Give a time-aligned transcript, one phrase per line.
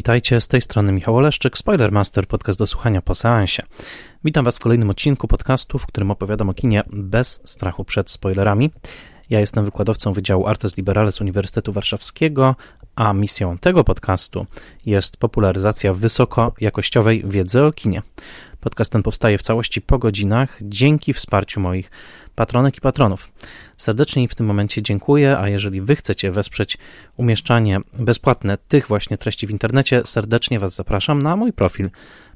[0.00, 3.62] Witajcie, z tej strony Michał Oleszczyk, Spoilermaster, podcast do słuchania po seansie.
[4.24, 8.70] Witam Was w kolejnym odcinku podcastu, w którym opowiadam o kinie bez strachu przed spoilerami.
[9.30, 12.56] Ja jestem wykładowcą Wydziału Artes Liberales Uniwersytetu Warszawskiego,
[13.00, 14.46] a misją tego podcastu
[14.86, 18.02] jest popularyzacja wysokojakościowej wiedzy o kinie.
[18.60, 21.90] Podcast ten powstaje w całości po godzinach dzięki wsparciu moich
[22.34, 23.32] patronek i patronów.
[23.76, 26.78] Serdecznie w tym momencie dziękuję, a jeżeli Wy chcecie wesprzeć
[27.16, 31.90] umieszczanie bezpłatne tych właśnie treści w internecie, serdecznie Was zapraszam na mój profil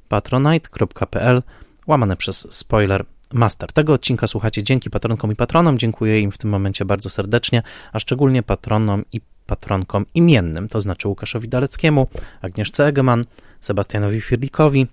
[0.08, 1.42] patronite.pl
[1.86, 3.72] łamane przez spoiler master.
[3.72, 5.78] Tego odcinka słuchacie dzięki patronkom i patronom.
[5.78, 7.62] Dziękuję im w tym momencie bardzo serdecznie,
[7.92, 12.06] a szczególnie patronom i patronkom imiennym, to znaczy Łukaszowi Daleckiemu,
[12.42, 13.24] Agnieszce Egeman,
[13.60, 14.86] Sebastianowi Firlikowi,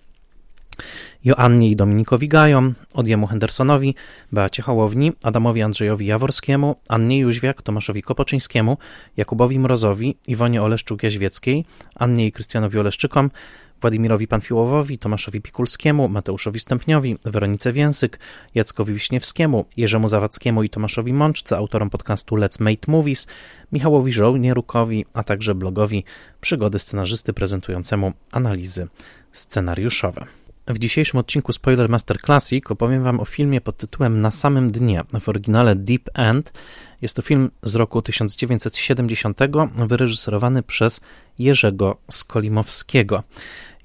[1.23, 3.95] Joannie i Dominikowi Gajom, Odjemu Hendersonowi,
[4.31, 8.77] Beacie Hołowni, Adamowi Andrzejowi Jaworskiemu, Annie Jóźwiak, Tomaszowi Kopoczyńskiemu,
[9.17, 11.63] Jakubowi Mrozowi, Iwonie Oleszczuk-Jaźwieckiej,
[11.95, 13.31] Annie i Krystianowi Oleszczykom,
[13.81, 18.19] Władimirowi Panfiłowowi, Tomaszowi Pikulskiemu, Mateuszowi Stępniowi, Weronice Więsyk,
[18.55, 23.27] Jackowi Wiśniewskiemu, Jerzemu Zawadzkiemu i Tomaszowi Mączce, autorom podcastu Let's Make Movies,
[23.71, 26.03] Michałowi Żołnierukowi, a także blogowi
[26.41, 28.87] Przygody Scenarzysty prezentującemu analizy
[29.31, 30.25] scenariuszowe.
[30.67, 35.03] W dzisiejszym odcinku Spoiler Master Classic opowiem Wam o filmie pod tytułem Na samym dnie,
[35.19, 36.53] w oryginale Deep End.
[37.01, 39.39] Jest to film z roku 1970,
[39.87, 41.01] wyreżyserowany przez
[41.39, 43.23] Jerzego Skolimowskiego.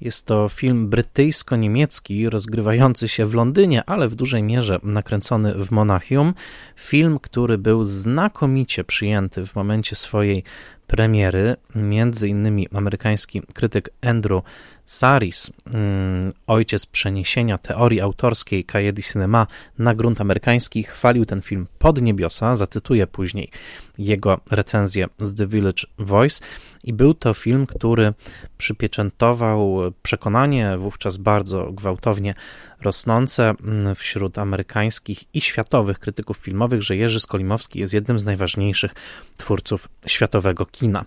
[0.01, 6.33] Jest to film brytyjsko-niemiecki, rozgrywający się w Londynie, ale w dużej mierze nakręcony w Monachium.
[6.75, 10.43] Film, który był znakomicie przyjęty w momencie swojej
[10.87, 11.55] premiery.
[11.75, 14.43] Między innymi amerykański krytyk Andrew
[14.85, 19.47] Saris, mm, ojciec przeniesienia teorii autorskiej Kajedi Cinema
[19.79, 22.55] na grunt amerykański, chwalił ten film pod niebiosa.
[22.55, 23.51] Zacytuję później
[23.97, 26.43] jego recenzję z The Village Voice.
[26.87, 28.13] I był to film, który
[28.57, 32.33] przypieczętował przekonanie wówczas bardzo gwałtownie
[32.81, 38.95] rosnące mm, wśród amerykańskich i światowych krytyków filmowych, że Jerzy Skolimowski jest jednym z najważniejszych
[39.37, 41.05] twórców światowego kina.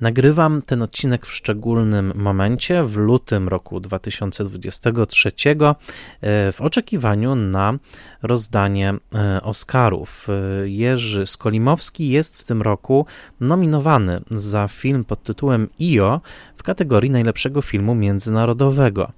[0.00, 7.74] Nagrywam ten odcinek w szczególnym momencie, w lutym roku 2023, e, w oczekiwaniu na
[8.22, 10.26] rozdanie e, Oscarów.
[10.28, 13.06] E, Jerzy Skolimowski jest w tym roku
[13.40, 16.20] nominowany za film pod tytułem IO
[16.56, 19.12] w kategorii najlepszego filmu międzynarodowego.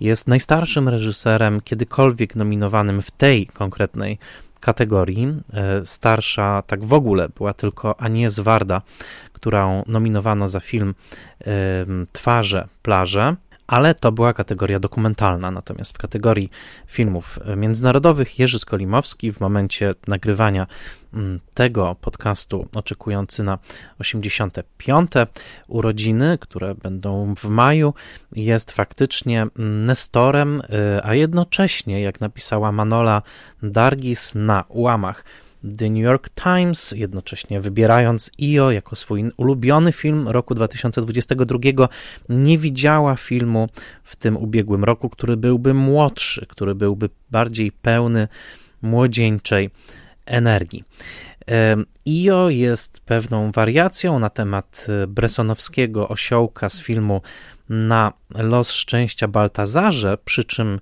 [0.00, 4.18] Jest najstarszym reżyserem kiedykolwiek nominowanym w tej konkretnej
[4.60, 5.28] kategorii.
[5.52, 8.82] E, starsza tak w ogóle była tylko Anies Warda,
[9.32, 10.94] którą nominowano za film
[12.12, 13.36] Twarze plaże
[13.66, 15.50] ale to była kategoria dokumentalna.
[15.50, 16.50] Natomiast w kategorii
[16.86, 20.66] filmów międzynarodowych Jerzy Skolimowski w momencie nagrywania
[21.14, 23.58] mm, tego podcastu, oczekujący na
[23.98, 25.10] 85.
[25.68, 27.94] urodziny, które będą w maju,
[28.32, 33.22] jest faktycznie mm, Nestorem, y, a jednocześnie, jak napisała Manola
[33.62, 35.24] Dargis na łamach
[35.78, 41.88] The New York Times, jednocześnie wybierając IO jako swój ulubiony film roku 2022,
[42.28, 43.68] nie widziała filmu
[44.02, 48.28] w tym ubiegłym roku, który byłby młodszy, który byłby bardziej pełny
[48.82, 49.70] młodzieńczej
[50.26, 50.84] energii.
[52.06, 57.22] IO jest pewną wariacją na temat e, bresonowskiego osiołka z filmu
[57.68, 60.80] Na los szczęścia Baltazarze, przy czym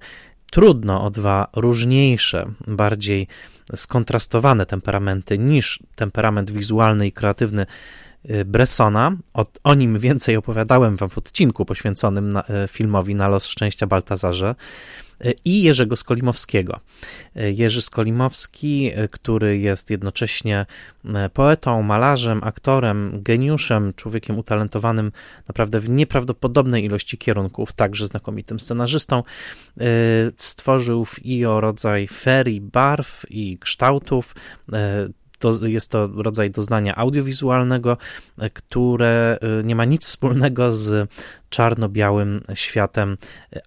[0.54, 3.28] trudno o dwa różniejsze, bardziej
[3.74, 7.66] skontrastowane temperamenty niż temperament wizualny i kreatywny
[8.30, 9.12] y, Bressona.
[9.32, 13.86] O, o, nim więcej opowiadałem wam w odcinku poświęconym na, y, filmowi Na los szczęścia
[13.86, 14.54] Baltazarze.
[15.20, 16.80] E, i Jerzego Skolimowskiego.
[17.36, 20.66] E, Jerzy Skolimowski, e, który jest jednocześnie
[21.32, 25.12] poetą, malarzem, aktorem, geniuszem, człowiekiem utalentowanym
[25.48, 29.22] naprawdę w nieprawdopodobnej ilości kierunków, także znakomitym scenarzystą,
[30.36, 34.34] stworzył w IO rodzaj ferii barw i kształtów,
[35.52, 37.96] to jest to rodzaj doznania audiowizualnego,
[38.52, 41.10] które nie ma nic wspólnego z
[41.50, 43.16] czarno-białym światem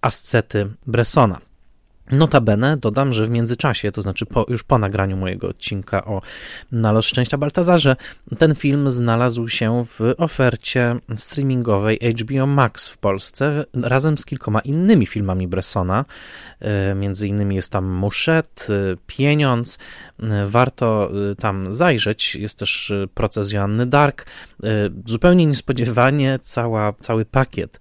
[0.02, 1.47] ascety Bressona.
[2.12, 6.22] Notabene dodam, że w międzyczasie, to znaczy po, już po nagraniu mojego odcinka o
[6.72, 7.96] Na los szczęścia Baltazarze,
[8.38, 15.06] ten film znalazł się w ofercie streamingowej HBO Max w Polsce razem z kilkoma innymi
[15.06, 16.04] filmami Bressona.
[16.60, 19.78] E, między innymi jest tam Muszet, e, Pieniądz.
[20.20, 22.34] E, warto tam zajrzeć.
[22.34, 24.26] Jest też proces Joanny Dark.
[25.06, 27.80] Zupełnie niespodziewanie cała, cały pakiet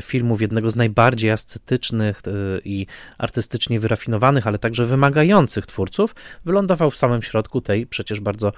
[0.00, 2.30] filmów jednego z najbardziej ascetycznych e,
[2.64, 2.86] i
[3.18, 8.52] artystycznie wyrafinowanych, ale także wymagających twórców, wylądował w samym środku tej przecież bardzo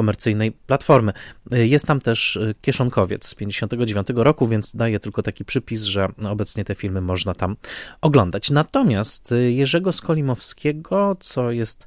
[0.00, 1.12] komercyjnej platformy.
[1.50, 6.74] Jest tam też Kieszonkowiec z 59 roku, więc daje tylko taki przypis, że obecnie te
[6.74, 7.56] filmy można tam
[8.00, 8.50] oglądać.
[8.50, 11.86] Natomiast Jerzego Skolimowskiego, co jest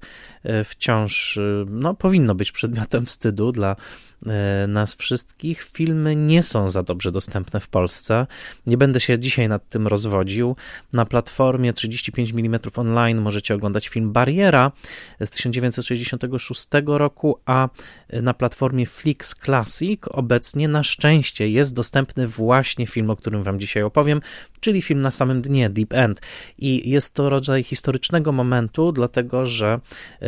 [0.65, 3.75] wciąż, no powinno być przedmiotem wstydu dla
[4.68, 5.63] nas wszystkich.
[5.63, 8.27] Filmy nie są za dobrze dostępne w Polsce.
[8.68, 10.56] Nie będę się dzisiaj nad tym rozwodził.
[10.94, 14.71] Na platformie 35 mm online możecie oglądać film Bariera
[15.19, 17.69] z 1966 roku, a
[18.09, 23.83] na platformie Flix Classic obecnie na szczęście jest dostępny właśnie film, o którym Wam dzisiaj
[23.83, 24.21] opowiem,
[24.59, 26.21] czyli film na samym dnie Deep End.
[26.57, 29.79] I jest to rodzaj historycznego momentu, dlatego że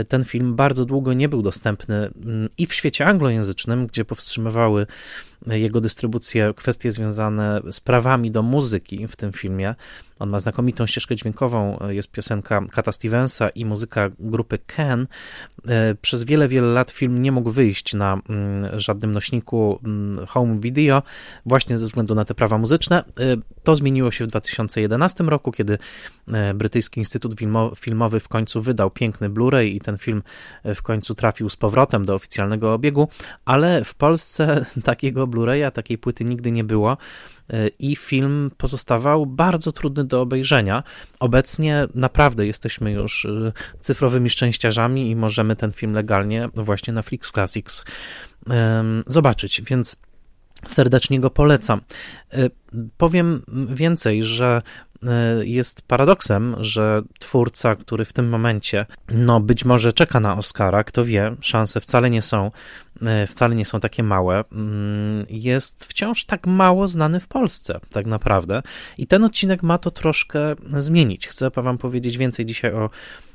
[0.08, 4.88] ten film bardzo długo nie był dostępny mm, i w świecie anglojęzycznym, gdzie powstrzymywały
[5.48, 9.76] jego dystrybucję kwestie związane z prawami do muzyki w tym filmie.
[10.20, 15.08] On ma znakomitą ścieżkę dźwiękową, jest piosenka Kata Stevensa i muzyka grupy Ken.
[15.68, 20.60] E, przez wiele, wiele lat film nie mógł wyjść na mm, żadnym nośniku mm, home
[20.60, 21.04] video,
[21.46, 23.04] właśnie ze względu na te prawa muzyczne.
[23.04, 25.78] E, to zmieniło się w 2011 roku, kiedy
[26.28, 27.36] e, Brytyjski Instytut
[27.76, 30.24] Filmowy w końcu wydał piękny Blu-ray i ten film
[30.76, 33.08] w końcu trafił z powrotem do oficjalnego obiegu,
[33.46, 36.98] ale w Polsce takiego Blu-raya, takiej płyty nigdy nie było
[37.80, 40.84] i film pozostawał bardzo trudny do obejrzenia.
[41.20, 47.32] Obecnie naprawdę jesteśmy już y, cyfrowymi szczęściarzami i możemy ten film legalnie właśnie na Flix
[47.32, 47.86] Classics
[49.08, 49.98] zobaczyć, więc
[50.66, 51.82] serdecznie go polecam.
[52.34, 52.52] Y,
[52.98, 54.62] powiem więcej, że
[55.42, 61.06] jest paradoksem, że twórca, który w tym momencie, no być może czeka na Oscara, kto
[61.06, 62.52] wie, szanse wcale nie są,
[63.28, 68.62] wcale nie są takie małe, mm, jest wciąż tak mało znany w Polsce, tak naprawdę.
[68.98, 71.28] I ten odcinek ma to troszkę zmienić.
[71.28, 72.90] Chcę wam powiedzieć więcej dzisiaj o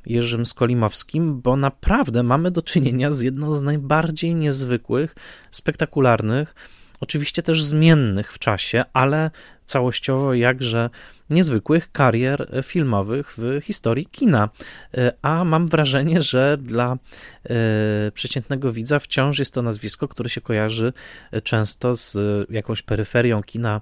[0.06, 5.14] Jerzym Skolimowskim, bo naprawdę mamy do czynienia z jedną z najbardziej niezwykłych,
[5.50, 6.54] spektakularnych,
[7.00, 9.30] oczywiście też zmiennych w czasie, ale
[9.66, 10.90] całościowo jakże
[11.30, 14.48] niezwykłych karier filmowych w historii kina.
[14.98, 17.56] E, a mam wrażenie, że dla e,
[18.14, 20.92] przeciętnego widza wciąż jest to nazwisko, które się kojarzy
[21.42, 22.16] często z
[22.50, 23.80] jakąś peryferią kina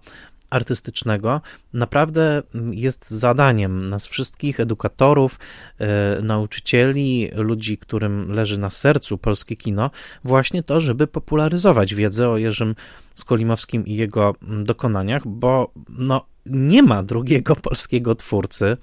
[0.51, 1.41] artystycznego
[1.73, 5.39] naprawdę jest zadaniem nas wszystkich, edukatorów,
[5.79, 9.91] e, nauczycieli, ludzi, którym leży na sercu polskie kino,
[10.25, 12.75] właśnie to, żeby popularyzować wiedzę o Jerzym
[13.15, 18.77] Skolimowskim i jego dokonaniach, bo no, nie ma drugiego polskiego twórcy,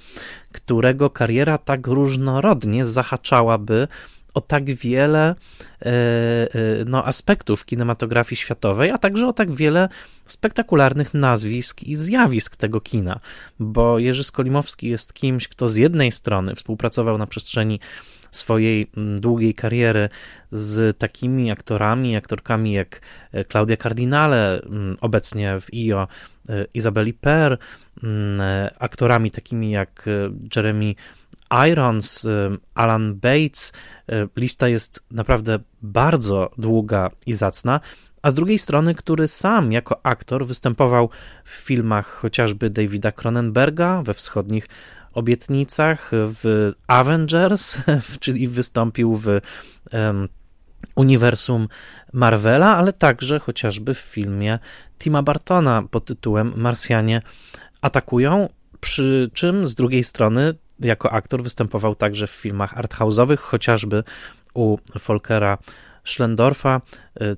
[0.51, 3.87] którego kariera tak różnorodnie zahaczałaby
[4.35, 5.35] o tak wiele
[5.81, 9.89] e, e, no, aspektów kinematografii światowej, a także o tak wiele
[10.25, 13.19] spektakularnych nazwisk i zjawisk tego kina,
[13.59, 17.79] bo Jerzy Skolimowski jest kimś, kto z jednej strony współpracował na przestrzeni
[18.31, 20.09] swojej mm, długiej kariery
[20.51, 23.01] z takimi aktorami, aktorkami jak
[23.31, 26.07] e, Claudia Cardinale, mm, obecnie w IO
[26.73, 27.57] Izabeli Per,
[28.03, 28.41] mm,
[28.79, 30.05] aktorami takimi jak
[30.55, 30.95] Jeremy
[31.69, 32.27] Irons,
[32.75, 33.73] Alan Bates,
[34.35, 37.79] lista jest naprawdę bardzo długa i zacna,
[38.21, 41.09] a z drugiej strony, który sam jako aktor występował
[41.43, 44.67] w filmach chociażby Davida Cronenberga we wschodnich
[45.13, 47.77] obietnicach, w Avengers,
[48.19, 50.29] czyli wystąpił w um,
[50.95, 51.67] uniwersum
[52.13, 54.59] Marvela, ale także chociażby w filmie
[54.99, 57.21] Tima Bartona pod tytułem Marsjanie
[57.81, 58.49] atakują.
[58.79, 64.03] Przy czym z drugiej strony jako aktor występował także w filmach arthouse'owych, chociażby
[64.53, 64.77] u
[65.07, 65.57] Volkera
[66.03, 66.81] Schlendorfa,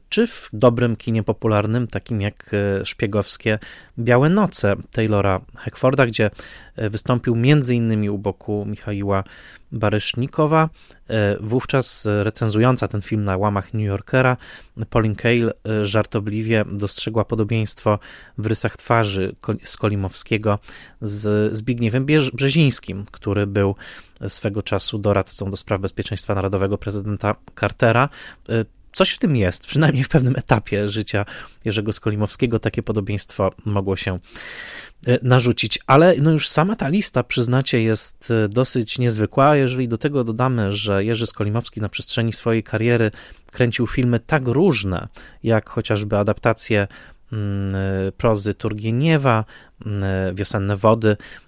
[0.10, 3.60] czy w dobrym kinie popularnym, takim jak y, szpiegowskie
[4.00, 6.32] Białe Noce Taylora Hackforda, gdzie
[6.80, 8.10] y, wystąpił m.in.
[8.10, 9.24] u boku Michaiła
[9.72, 10.70] Barysznikowa.
[11.40, 14.38] Wówczas recenzująca ten film na łamach New Yorkera,
[14.90, 15.54] Pauline Kael
[15.84, 18.00] żartobliwie dostrzegła podobieństwo
[18.38, 20.60] w rysach twarzy Skolimowskiego
[21.02, 23.76] z Zbigniewem Brzezińskim, który był
[24.28, 28.10] swego czasu doradcą do spraw bezpieczeństwa narodowego prezydenta Cartera.
[28.98, 31.26] E, coś w tym jest, przynajmniej w pewnym etapie życia
[31.66, 34.20] Jerzego Skolimowskiego takie podobieństwo mogło się
[35.08, 39.56] e, narzucić, ale no już sama ta lista, przyznacie, jest e, dosyć niezwykła.
[39.56, 43.12] Jeżeli do tego dodamy, że Jerzy Skolimowski na przestrzeni swojej kariery
[43.52, 45.08] kręcił filmy tak różne,
[45.44, 46.88] jak chociażby adaptacje
[47.32, 47.76] mm,
[48.18, 49.46] prozy Turgieniewa,
[49.86, 51.47] mm, Wiosenne Wody, E,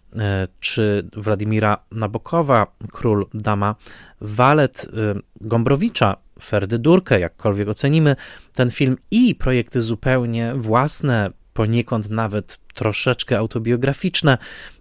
[0.59, 3.75] czy Władimira Nabokowa, król, dama,
[4.21, 8.15] walet e, Gombrowicza, Ferdy Durkę, jakkolwiek ocenimy
[8.53, 14.37] ten film i projekty zupełnie własne, poniekąd nawet troszeczkę autobiograficzne,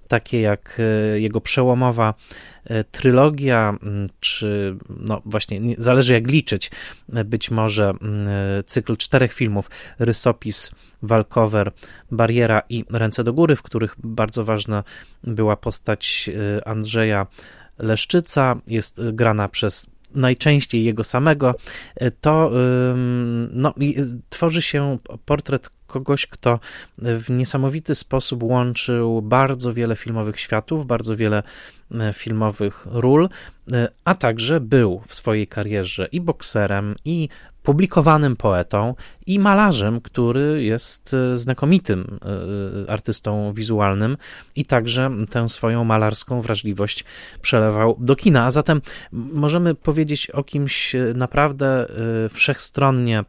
[0.09, 0.81] takie jak
[1.15, 2.15] jego przełomowa
[2.91, 3.77] trylogia,
[4.21, 6.71] czy no właśnie, zależy jak liczyć,
[7.25, 7.93] być może
[8.67, 10.71] cykl czterech filmów, rysopis
[11.03, 11.73] walkover,
[12.11, 14.85] bariera i ręce do góry, w których bardzo ważna
[15.25, 16.31] była postać
[16.65, 17.27] Andrzeja
[17.79, 21.55] Leszczyca, jest grana przez najczęściej jego samego,
[22.21, 22.51] to
[23.51, 23.75] no,
[24.29, 26.61] tworzy się portret kogoś, kto
[26.99, 31.43] w niesamowity sposób łączył bardzo wiele filmowych światów, bardzo wiele
[31.91, 33.29] e, filmowych ról,
[33.73, 37.29] e, a także był w swojej karierze i bokserem, i
[37.63, 38.95] publikowanym poetą
[39.27, 42.19] i malarzem, który jest e, znakomitym
[42.89, 44.17] artystą wizualnym
[44.57, 47.05] i także tę swoją malarską wrażliwość
[47.43, 48.45] przelewał do kina.
[48.45, 48.81] A zatem
[49.13, 51.87] możemy powiedzieć o kimś naprawdę
[52.31, 53.25] wszechstronnie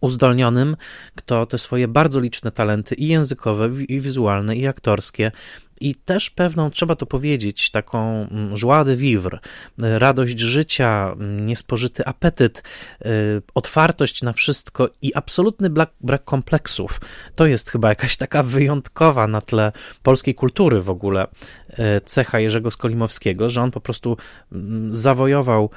[0.00, 0.76] uzdolnionym,
[1.14, 5.32] kto te swoje bardzo liczne talenty i językowe, i wizualne, i aktorskie
[5.80, 9.38] i też pewną, trzeba to powiedzieć, taką mm, joie de vivre,
[9.78, 12.62] radość życia, mm, niespożyty apetyt,
[13.06, 13.06] y,
[13.54, 17.00] otwartość na wszystko i absolutny brak, brak kompleksów.
[17.34, 19.72] To jest chyba jakaś taka wyjątkowa na tle
[20.02, 24.16] polskiej kultury w ogóle y, cecha Jerzego Skolimowskiego, że on po prostu
[24.52, 25.70] mm, zawojował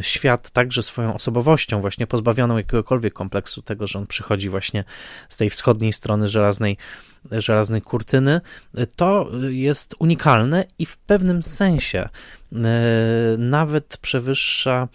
[0.00, 4.84] świat także swoją osobowością, właśnie pozbawioną jakiegokolwiek kompleksu tego, że on przychodzi właśnie
[5.28, 6.76] z tej wschodniej strony żelaznej
[7.30, 8.40] żelaznej kurtyny,
[8.96, 9.01] to
[9.50, 12.08] jest unikalne i w pewnym sensie
[12.52, 12.58] e,
[13.38, 14.88] nawet przewyższa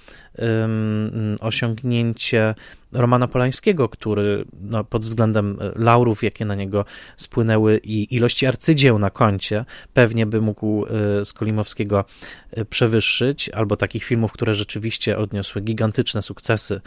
[1.42, 2.56] osiągnięcie
[2.92, 6.86] Romana Polańskiego, który no, pod względem laurów, jakie na niego
[7.18, 12.06] spłynęły i ilości arcydzieł na koncie, pewnie by mógł e, Skolimowskiego
[12.52, 16.82] e, przewyższyć, albo takich filmów, które rzeczywiście odniosły gigantyczne sukcesy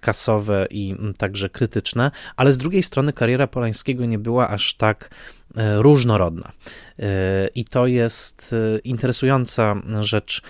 [0.00, 5.43] kasowe i także krytyczne, ale z drugiej strony kariera Polańskiego nie była aż tak e,
[5.56, 6.52] różnorodna.
[6.98, 10.42] E, I to jest e, interesująca rzecz,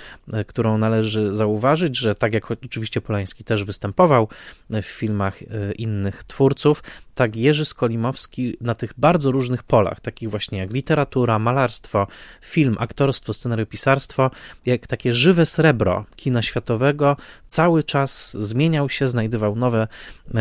[0.47, 4.29] którą należy zauważyć, że tak jak oczywiście Polański też występował
[4.71, 5.39] w filmach
[5.79, 6.83] innych twórców,
[7.15, 12.07] tak Jerzy Skolimowski na tych bardzo różnych polach, takich właśnie jak literatura, malarstwo,
[12.41, 14.31] film, aktorstwo, scenariopisarstwo,
[14.67, 17.17] jak takie żywe srebro kina światowego,
[17.47, 19.89] cały czas zmieniał się, znajdował nowe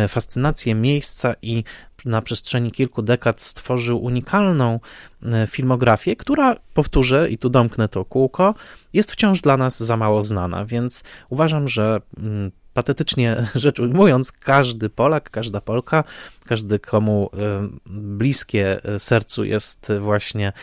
[0.07, 1.63] fascynacje, miejsca i
[2.05, 4.79] na przestrzeni kilku dekad stworzył unikalną
[5.23, 8.55] e, filmografię, która, powtórzę i tu domknę to kółko,
[8.93, 14.89] jest wciąż dla nas za mało znana, więc uważam, że mm, patetycznie rzecz ujmując, każdy
[14.89, 16.03] Polak, każda Polka,
[16.45, 20.53] każdy komu e, bliskie sercu jest właśnie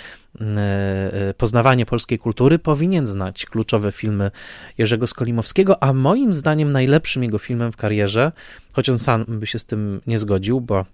[1.37, 4.31] poznawanie polskiej kultury, powinien znać kluczowe filmy
[4.79, 8.33] Jerzego Skolimowskiego, a moim zdaniem najlepszym jego filmem w karierze,
[8.73, 10.85] choć on sam by się z tym nie zgodził, bo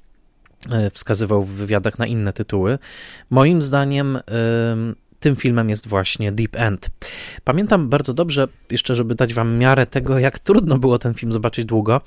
[0.93, 2.79] wskazywał w wywiadach na inne tytuły.
[3.31, 4.19] Moim zdaniem
[5.27, 6.91] tym filmem jest właśnie Deep End.
[7.45, 11.65] Pamiętam bardzo dobrze, jeszcze żeby dać wam miarę tego, jak trudno było ten film zobaczyć
[11.65, 12.01] długo.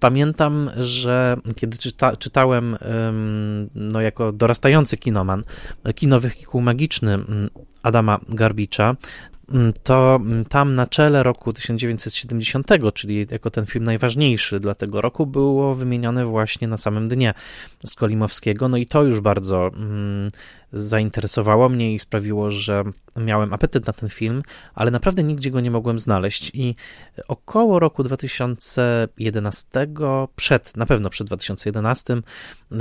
[0.00, 2.76] Pamiętam, że kiedy czyta, czytałem,
[3.74, 5.44] no jako dorastający kinoman,
[5.94, 7.18] kino wehikuł magiczny
[7.82, 8.96] Adama Garbicza,
[9.82, 15.26] to mm, tam na czele roku 1970, czyli jako ten film najważniejszy dla tego roku,
[15.26, 17.34] było wymienione właśnie na samym dnie
[17.86, 18.68] Skolimowskiego.
[18.68, 20.30] No i to już bardzo mm,
[20.72, 22.84] zainteresowało mnie i sprawiło, że
[23.16, 24.42] miałem apetyt na ten film,
[24.74, 26.50] ale naprawdę nigdzie go nie mogłem znaleźć.
[26.54, 26.74] I
[27.28, 29.86] około roku 2011,
[30.36, 32.14] przed, na pewno przed 2011,
[32.70, 32.80] yy,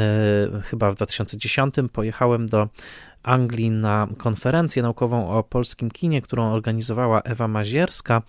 [0.61, 2.67] chyba w 2010, pojechałem do
[3.23, 8.21] Anglii na konferencję naukową o polskim kinie, którą organizowała Ewa Mazierska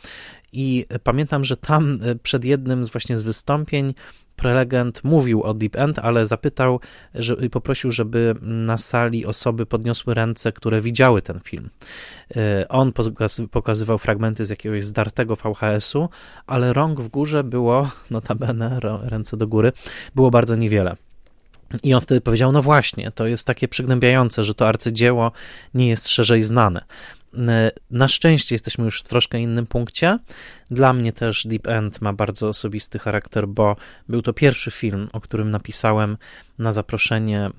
[0.53, 3.95] i pamiętam, że tam e, przed jednym z właśnie z wystąpień
[4.37, 6.81] prelegent mówił o Deep End, ale zapytał
[7.43, 11.71] i poprosił, żeby na sali osoby podniosły ręce, które widziały ten film.
[12.37, 12.93] E, on
[13.51, 16.09] pokazywał fragmenty z jakiegoś zdartego VHS-u,
[16.47, 19.73] ale rąk w górze było, notabene, ręce do góry,
[20.15, 20.97] było bardzo niewiele.
[21.83, 25.33] I on wtedy powiedział: No właśnie, to jest takie przygnębiające, że to arcydzieło
[25.75, 26.85] nie jest szerzej znane.
[27.91, 30.19] Na szczęście jesteśmy już w troszkę innym punkcie.
[30.71, 33.77] Dla mnie też Deep End ma bardzo osobisty charakter, bo
[34.09, 36.17] był to pierwszy film, o którym napisałem
[36.59, 37.51] na zaproszenie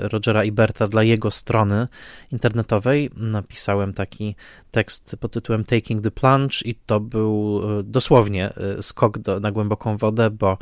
[0.00, 1.88] Rogera Iberta dla jego strony
[2.32, 3.10] internetowej.
[3.16, 4.34] Napisałem taki
[4.70, 9.52] tekst pod tytułem Taking the Plunge i to był e, dosłownie e, skok do, na
[9.52, 10.58] głęboką wodę, bo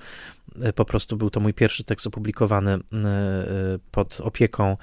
[0.63, 2.79] e, po prostu był to mój pierwszy tekst opublikowany
[3.91, 4.77] pod opieką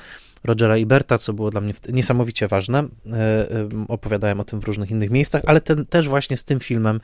[0.44, 2.79] Rogera Iberta, co było dla mnie niesamowicie ważne.
[2.79, 6.60] E, e, opowiadałem o tym w różnych innych miejscach, ale ten, też właśnie z tym
[6.60, 7.00] filmem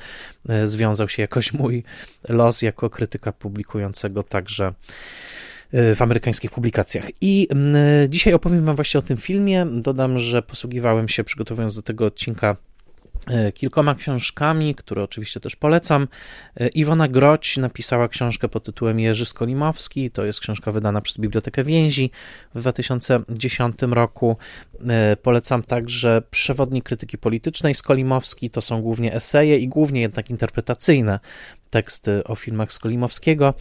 [0.49, 1.83] e, związał się jakoś mój
[2.29, 4.73] los jako krytyka publikującego także
[5.95, 7.05] w amerykańskich publikacjach.
[7.21, 7.47] I
[8.09, 9.65] dzisiaj opowiem Wam właśnie o tym filmie.
[9.65, 12.55] Dodam, że posługiwałem się przygotowując do tego odcinka
[13.53, 16.07] kilkoma książkami, które oczywiście też polecam.
[16.55, 20.11] E, Iwona Groć napisała książkę pod tytułem Jerzy Skolimowski.
[20.11, 22.11] To jest książka wydana przez Bibliotekę Więzi
[22.55, 24.37] w 2010 roku.
[24.87, 28.49] E, polecam także Przewodnik krytyki politycznej Skolimowski.
[28.49, 31.19] To są głównie eseje i głównie jednak interpretacyjne
[31.73, 33.53] teksty o filmach Skolimowskiego.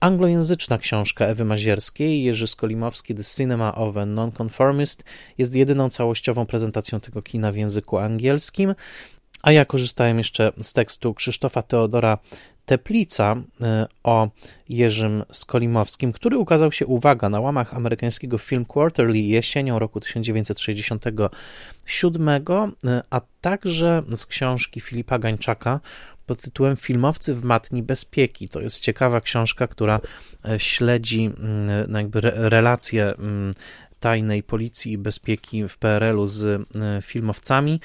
[0.00, 5.04] Anglojęzyczna książka Ewy Mazierskiej, Jerzy Skolimowski, The Cinema of a Nonconformist,
[5.38, 8.74] jest jedyną całościową prezentacją tego kina w języku angielskim.
[9.42, 12.18] A ja korzystałem jeszcze z tekstu Krzysztofa Teodora
[12.66, 14.28] Teplica e, o
[14.68, 22.40] Jerzym Skolimowskim, który ukazał się, uwaga, na łamach amerykańskiego Film Quarterly jesienią roku 1967, e,
[23.10, 25.80] a także z książki Filipa Gańczaka
[26.26, 28.48] pod tytułem Filmowcy w matni bezpieki.
[28.48, 30.00] To jest ciekawa książka, która
[30.48, 33.52] e, śledzi mm, no jakby relacje mm,
[34.00, 36.62] tajnej policji i bezpieki w PRL-u z e,
[37.02, 37.80] filmowcami.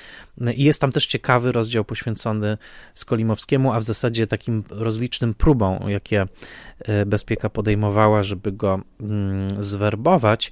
[0.55, 2.57] I jest tam też ciekawy rozdział poświęcony
[2.95, 6.25] Skolimowskiemu, a w zasadzie takim rozlicznym próbom, jakie
[6.79, 10.51] e, bezpieka podejmowała, żeby go mm, zwerbować,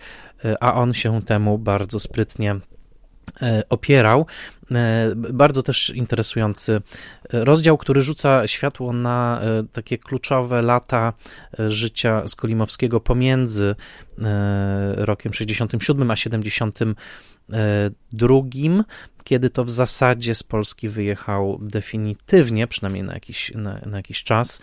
[0.59, 2.59] a on się temu bardzo sprytnie
[3.69, 4.25] opierał.
[4.71, 6.81] E, bardzo też interesujący
[7.29, 11.13] rozdział, który rzuca światło na e, takie kluczowe lata
[11.59, 13.75] e, życia Skolimowskiego pomiędzy
[14.95, 16.79] rokiem 67 a 70
[18.11, 18.83] drugim,
[19.23, 24.59] kiedy to w zasadzie z Polski wyjechał definitywnie, przynajmniej na jakiś, na, na, jakiś czas.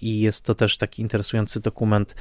[0.00, 2.14] I jest to też taki interesujący dokument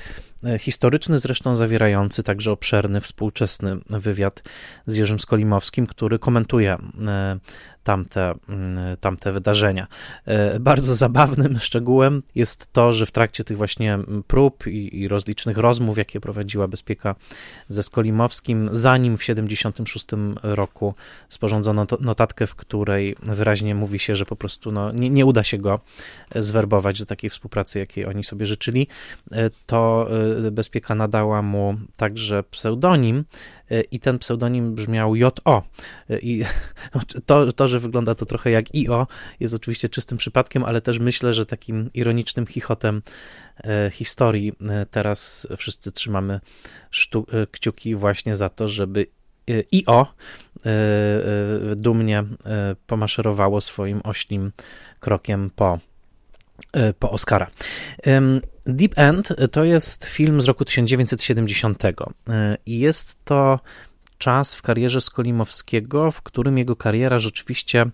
[0.60, 4.44] historyczny, zresztą zawierający także obszerny, współczesny wywiad
[4.86, 6.77] z Jerzym Skolimowskim, który komentuje
[7.08, 7.39] E,
[7.86, 9.88] tamte, mm, tamte wydarzenia.
[10.25, 15.58] E, bardzo zabawnym szczegółem jest to, że w trakcie tych właśnie prób i, i rozlicznych
[15.58, 17.15] rozmów, jakie prowadziła Bezpieka
[17.68, 20.05] ze Skolimowskim, zanim w 76
[20.44, 20.94] roku
[21.29, 25.57] sporządzono notatkę, w której wyraźnie mówi się, że po prostu no, nie, nie uda się
[25.57, 25.79] go
[26.36, 28.88] zwerbować do takiej współpracy, jakiej oni sobie życzyli,
[29.31, 30.09] e, to
[30.51, 33.25] Bezpieka nadała mu także pseudonim
[33.92, 35.64] i ten pseudonim brzmiał JO.
[36.22, 36.44] I
[37.25, 39.07] to, to, że wygląda to trochę jak IO,
[39.40, 43.01] jest oczywiście czystym przypadkiem, ale też myślę, że takim ironicznym chichotem
[43.64, 49.07] e, historii e, teraz wszyscy trzymamy e, kciuki właśnie za to, żeby
[49.74, 50.07] IO
[51.75, 52.24] dumnie
[52.88, 54.51] pomaszerowało swoim oślim
[55.00, 55.79] krokiem po,
[57.00, 57.48] po Oscara.
[58.66, 61.83] Deep End to jest film z roku 1970
[62.66, 63.59] i jest to
[64.18, 67.86] czas w karierze Skolimowskiego, w którym jego kariera rzeczywiście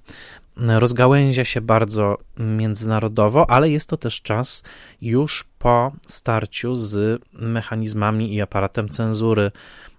[0.57, 4.63] rozgałęzia się bardzo międzynarodowo, ale jest to też czas
[5.01, 9.51] już po starciu z mechanizmami i aparatem cenzury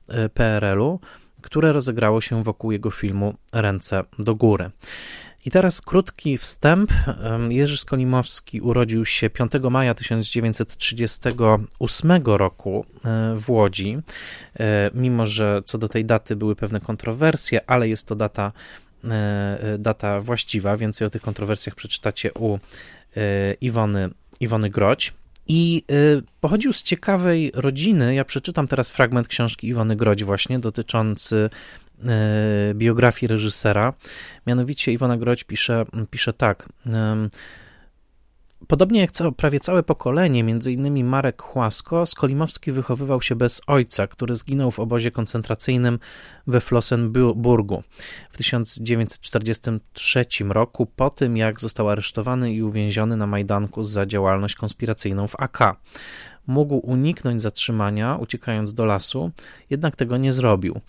[0.08, 1.00] e, PRL-u,
[1.42, 4.70] które rozegrało się wokół jego filmu Ręce do góry.
[5.44, 6.92] I teraz krótki wstęp.
[7.48, 13.98] Jerzy Skolimowski urodził się 5 maja 1938 roku e, w Łodzi.
[14.60, 18.52] E, mimo, że co do tej daty były pewne kontrowersje, ale jest to data,
[19.04, 20.76] e, data właściwa.
[20.76, 22.58] Więcej o tych kontrowersjach przeczytacie u
[23.60, 25.12] Iwony, Iwony Groć.
[25.46, 25.84] I
[26.40, 28.14] pochodził z ciekawej rodziny.
[28.14, 31.50] Ja przeczytam teraz fragment książki Iwony Groć, właśnie dotyczący
[32.74, 33.92] biografii reżysera.
[34.46, 36.68] Mianowicie Iwona Groć pisze, pisze tak.
[38.68, 44.34] Podobnie jak całe, prawie całe pokolenie, innymi Marek Chłasko, Skolimowski wychowywał się bez ojca, który
[44.34, 45.98] zginął w obozie koncentracyjnym
[46.46, 47.82] we Flossenburgu
[48.30, 55.28] w 1943 roku, po tym jak został aresztowany i uwięziony na Majdanku za działalność konspiracyjną
[55.28, 55.58] w AK.
[56.46, 59.30] Mógł uniknąć zatrzymania, uciekając do lasu,
[59.70, 60.80] jednak tego nie zrobił.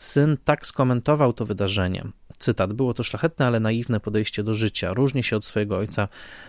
[0.00, 2.04] Syn tak skomentował to wydarzenie.
[2.38, 4.94] Cytat: Było to szlachetne, ale naiwne podejście do życia.
[4.94, 6.08] Różni się od swojego ojca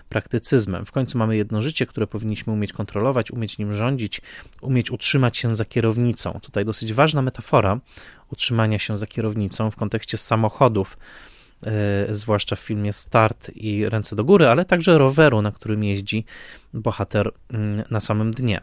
[0.10, 0.86] praktycyzmem.
[0.86, 4.22] W końcu mamy jedno życie, które powinniśmy umieć kontrolować, umieć nim rządzić,
[4.62, 6.40] umieć utrzymać się za kierownicą.
[6.42, 7.80] Tutaj dosyć ważna metafora
[8.32, 10.98] utrzymania się za kierownicą w kontekście samochodów,
[11.64, 11.72] yy,
[12.16, 16.26] zwłaszcza w filmie Start i Ręce do góry, ale także roweru, na którym jeździ
[16.74, 17.60] bohater yy,
[17.90, 18.62] na samym dnie.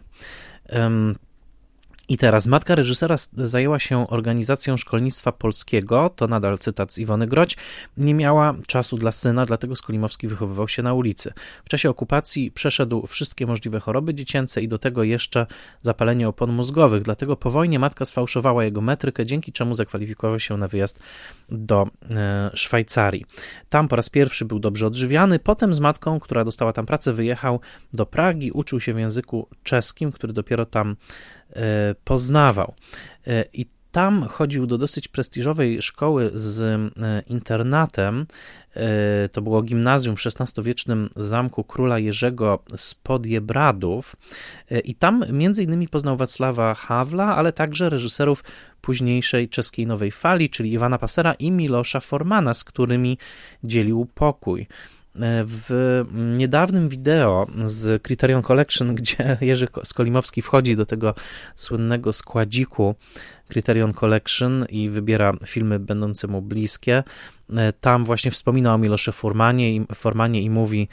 [2.10, 7.56] I teraz matka reżysera zajęła się organizacją szkolnictwa polskiego, to nadal cytat z Iwony Groć,
[7.96, 11.32] nie miała czasu dla syna, dlatego Skolimowski wychowywał się na ulicy.
[11.64, 15.46] W czasie okupacji przeszedł wszystkie możliwe choroby dziecięce i do tego jeszcze
[15.82, 20.68] zapalenie opon mózgowych, dlatego po wojnie matka sfałszowała jego metrykę, dzięki czemu zakwalifikował się na
[20.68, 21.00] wyjazd
[21.48, 23.24] do e, Szwajcarii.
[23.68, 27.60] Tam po raz pierwszy był dobrze odżywiany, potem z matką, która dostała tam pracę, wyjechał
[27.92, 30.96] do Pragi, uczył się w języku czeskim, który dopiero tam
[32.04, 32.74] poznawał.
[33.26, 38.26] E, I tam chodził do dosyć prestiżowej szkoły z e, internatem.
[39.32, 44.16] To było gimnazjum w XVI-wiecznym zamku króla Jerzego z Podjebradów.
[44.84, 48.44] I tam między innymi poznał Wacława Hawla, ale także reżyserów
[48.80, 53.18] późniejszej czeskiej nowej fali, czyli Iwana Pasera i Milosza Formana, z którymi
[53.64, 54.66] dzielił pokój
[55.44, 61.14] w niedawnym wideo z Criterion Collection, gdzie Jerzy Skolimowski wchodzi do tego
[61.54, 62.94] słynnego składziku
[63.48, 67.02] Criterion Collection i wybiera filmy będące mu bliskie,
[67.56, 70.88] E, tam właśnie wspomina o Milosze Furmanie i, Formanie i mówi,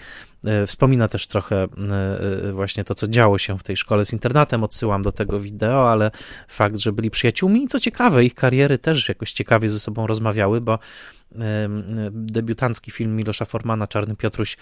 [0.46, 4.06] e, wspomina też trochę e, właśnie to, co działo się w tej szkole.
[4.06, 6.12] Z internatem, odsyłam do tego wideo, ale
[6.48, 10.62] fakt, że byli przyjaciółmi i co ciekawe, ich kariery też jakoś ciekawie ze sobą rozmawiały,
[10.62, 10.80] bo
[12.12, 14.58] debiutancki film Milosza Formana, Czarny Piotruś,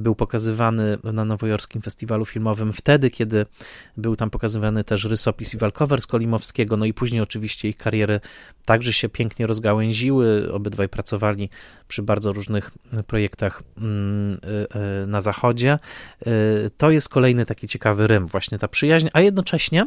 [0.00, 3.46] był pokazywany na Nowojorskim Festiwalu Filmowym wtedy, kiedy
[3.96, 8.20] był tam pokazywany też rysopis i walkover z Kolimowskiego, no i później oczywiście ich kariery
[8.64, 11.48] także się pięknie rozgałęziły, obydwaj pracowali
[11.88, 12.70] przy bardzo różnych
[13.06, 15.78] projektach mm, y, y, na zachodzie.
[16.76, 19.86] To jest kolejny taki ciekawy rym, właśnie ta przyjaźń, a jednocześnie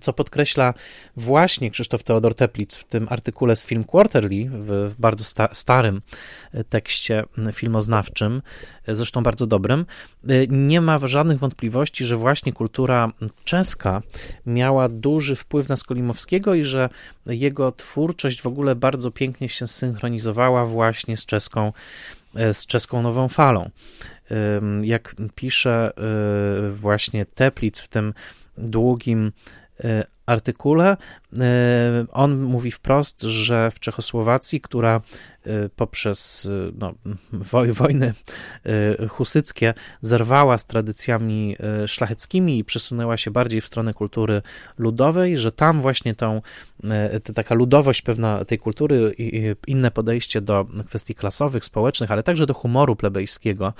[0.00, 0.74] co podkreśla
[1.16, 6.02] właśnie Krzysztof Teodor Teplic w tym artykule z Film Quarterly, w bardzo sta starym
[6.68, 8.42] tekście filmoznawczym,
[8.88, 9.86] zresztą bardzo dobrym,
[10.48, 13.12] nie ma żadnych wątpliwości, że właśnie kultura
[13.44, 14.02] czeska
[14.46, 16.88] miała duży wpływ na Skolimowskiego i że
[17.26, 21.72] jego twórczość w ogóle bardzo pięknie się synchronizowała właśnie z czeską,
[22.52, 23.70] z czeską nową falą.
[24.82, 25.92] Jak pisze
[26.72, 28.14] właśnie Teplic w tym
[28.58, 29.32] długim
[30.26, 30.96] artykule,
[31.32, 31.36] y,
[32.12, 35.00] on mówi wprost, że w Czechosłowacji, która
[35.76, 36.94] poprzez y, no,
[37.72, 38.14] wojny
[39.02, 44.42] y, husyckie zerwała z tradycjami szlacheckimi i przesunęła się bardziej w stronę kultury
[44.78, 46.42] ludowej, że tam właśnie tą
[47.34, 52.54] taka ludowość pewna tej kultury i inne podejście do kwestii klasowych, społecznych, ale także do
[52.54, 53.72] humoru plebejskiego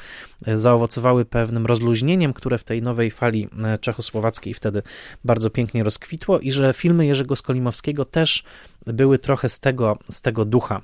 [0.55, 3.48] zaowocowały pewnym rozluźnieniem, które w tej nowej fali
[3.81, 4.83] czechosłowackiej wtedy
[5.24, 8.44] bardzo pięknie rozkwitło i że filmy Jerzego Skolimowskiego też
[8.87, 10.83] były trochę z tego, z tego ducha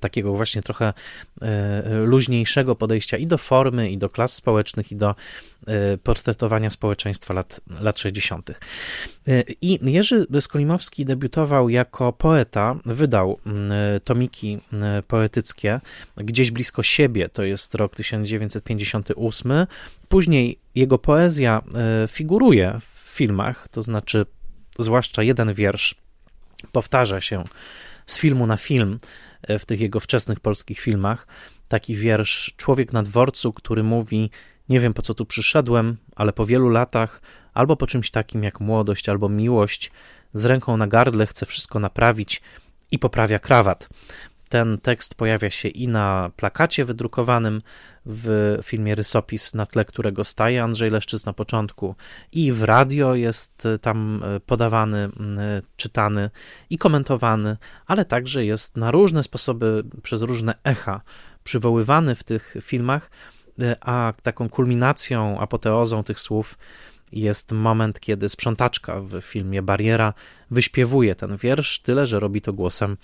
[0.00, 0.92] takiego właśnie trochę
[1.42, 5.14] e, luźniejszego podejścia i do formy, i do klas społecznych, i do
[5.66, 8.50] e, portretowania społeczeństwa lat, lat 60.
[8.50, 8.54] E,
[9.60, 13.38] I Jerzy Skolimowski debiutował jako poeta, wydał
[14.04, 14.58] tomiki
[15.08, 15.80] poetyckie
[16.16, 19.52] gdzieś blisko siebie, to jest rok 1958.
[20.08, 21.62] Później jego poezja
[22.08, 24.26] figuruje w filmach, to znaczy
[24.78, 25.94] zwłaszcza jeden wiersz
[26.72, 27.44] powtarza się
[28.06, 31.26] z filmu na film E, w tych jego wczesnych polskich filmach.
[31.68, 34.30] Taki wiersz Człowiek na dworcu, który mówi:
[34.68, 37.22] Nie wiem po co tu przyszedłem, ale po wielu latach,
[37.54, 39.92] albo po czymś takim jak młodość albo miłość,
[40.34, 42.42] z ręką na gardle chce wszystko naprawić
[42.90, 43.88] i poprawia krawat.
[44.48, 47.62] Ten tekst pojawia się i na plakacie wydrukowanym
[48.06, 51.94] w filmie Rysopis, na tle którego staje Andrzej Leszczyc na początku,
[52.32, 55.08] i w radio jest tam e, podawany,
[55.76, 56.30] czytany
[56.70, 61.00] i komentowany, ale także jest na różne sposoby, przez różne echa
[61.44, 63.10] przywoływany w tych filmach,
[63.80, 66.58] a taką kulminacją, apoteozą tych słów
[67.12, 70.14] jest moment, kiedy sprzątaczka w filmie Bariera
[70.50, 72.96] wyśpiewuje ten wiersz, tyle że robi to głosem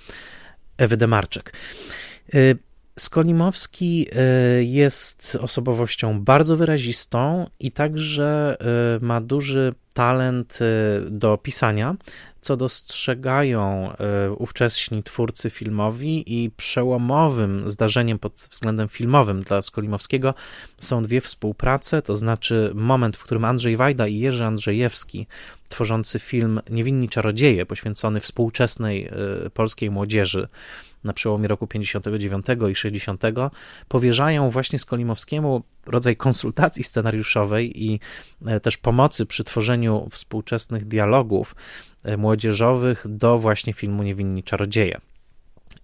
[0.78, 1.52] Ewy Demarczyk.
[2.98, 4.06] Y, Skolimowski
[4.58, 8.56] y, jest osobowością bardzo wyrazistą i także
[8.96, 10.58] y, ma duży talent
[11.10, 11.96] do pisania,
[12.48, 13.92] co dostrzegają
[14.38, 20.34] ówcześni twórcy filmowi i przełomowym zdarzeniem pod względem filmowym dla Skolimowskiego
[20.78, 25.26] są dwie współprace, to znaczy moment, w którym Andrzej Wajda i Jerzy Andrzejewski
[25.68, 29.08] tworzący film Niewinni Czarodzieje, poświęcony współczesnej
[29.46, 30.48] y, polskiej młodzieży
[31.04, 33.22] na przełomie roku 59 i 60,
[33.88, 38.00] powierzają właśnie Skolimowskiemu rodzaj konsultacji scenariuszowej i
[38.46, 41.54] e, też pomocy przy tworzeniu współczesnych dialogów.
[41.97, 45.00] e, młodzieżowych do właśnie filmu Niewinni Czarodzieje.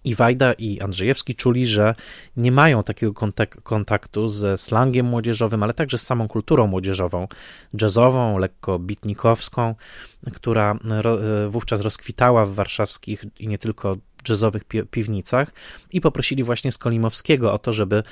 [0.03, 1.93] I Wajda i Andrzejewski czuli, że
[2.37, 7.27] nie mają takiego kontak kontaktu ze slangiem młodzieżowym, ale także z samą kulturą młodzieżową,
[7.81, 9.75] jazzową, lekko bitnikowską,
[10.33, 10.79] która
[11.49, 13.97] wówczas rozkwitała w warszawskich i nie tylko
[14.29, 15.53] jazzowych pi piwnicach
[15.91, 18.03] i poprosili właśnie Skolimowskiego o to, żeby e,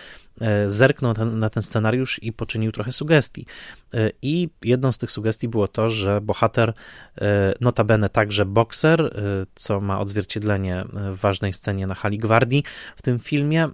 [0.67, 3.46] zerknął ten, na ten scenariusz i poczynił trochę sugestii.
[3.93, 6.74] E, I jedną z tych sugestii było to, że bohater,
[7.22, 9.13] e, notabene także bokser,
[9.56, 12.63] co ma odzwierciedlenie w ważnej scenie na hali gwardii
[12.96, 13.69] w tym filmie,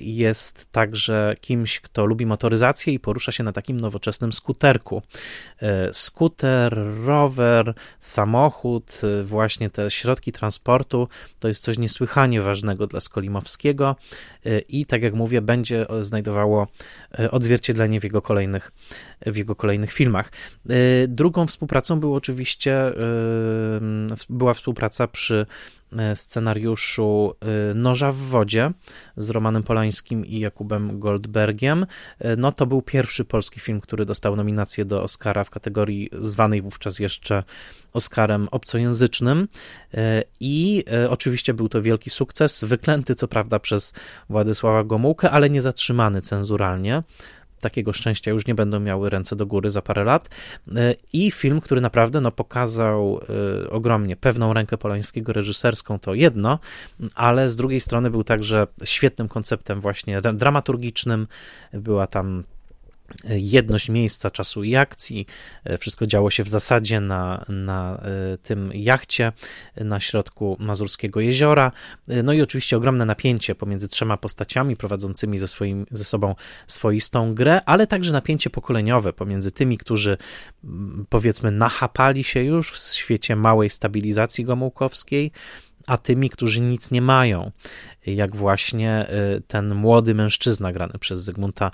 [0.00, 5.02] jest także kimś, kto lubi motoryzację i porusza się na takim nowoczesnym skuterku.
[5.92, 13.96] Skuter, rower, samochód, właśnie te środki transportu to jest coś niesłychanie ważnego dla Skolimowskiego
[14.68, 16.66] i tak jak mówię, będzie znajdowało
[17.18, 18.72] y, odzwierciedlenie w jego kolejnych,
[19.26, 20.32] w jego kolejnych filmach.
[20.70, 22.92] Y, drugą współpracą był oczywiście
[24.28, 25.46] była współpraca przy
[25.83, 25.83] E,
[26.14, 27.34] scenariuszu
[27.70, 28.70] e, Noża w wodzie
[29.16, 31.86] z Romanem Polańskim i Jakubem Goldbergiem.
[32.18, 36.62] E, no to był pierwszy polski film, który dostał nominację do Oscara w kategorii zwanej
[36.62, 37.42] wówczas jeszcze
[37.92, 39.48] Oscarem obcojęzycznym
[40.40, 43.94] i oczywiście był to wielki sukces, wyklęty co prawda przez
[44.30, 47.02] Władysława Gomułkę, ale nie zatrzymany cenzuralnie
[47.64, 50.28] takiego szczęścia już nie będą miały ręce do góry za parę lat.
[50.76, 53.20] E, I film, który naprawdę no, pokazał
[53.64, 56.58] e, ogromnie pewną rękę polańskiego reżyserską, to jedno,
[57.14, 61.26] ale z drugiej strony był także świetnym konceptem właśnie dramaturgicznym.
[61.72, 62.44] Była tam
[63.28, 65.26] jedność miejsca, czasu i akcji.
[65.64, 69.32] E, wszystko działo się w zasadzie na, na e, tym jachcie
[69.76, 71.72] na środku Mazurskiego Jeziora.
[72.08, 76.34] E, no i oczywiście ogromne napięcie pomiędzy trzema postaciami prowadzącymi ze, swoim, ze sobą
[76.66, 80.18] swoistą grę, ale także napięcie pokoleniowe pomiędzy tymi, którzy
[81.08, 85.32] powiedzmy nachapali się już w świecie małej stabilizacji gomułkowskiej,
[85.86, 87.50] a tymi, którzy nic nie mają,
[88.06, 91.70] jak właśnie y, ten młody mężczyzna grany przez Zygmunta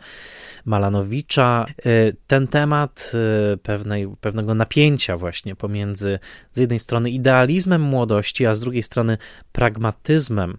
[0.64, 1.66] Malanowicza.
[1.86, 3.12] Y, ten temat
[3.54, 6.18] y, pewnej, pewnego napięcia właśnie pomiędzy
[6.52, 9.18] z jednej strony idealizmem młodości, a z drugiej strony
[9.52, 10.58] pragmatyzmem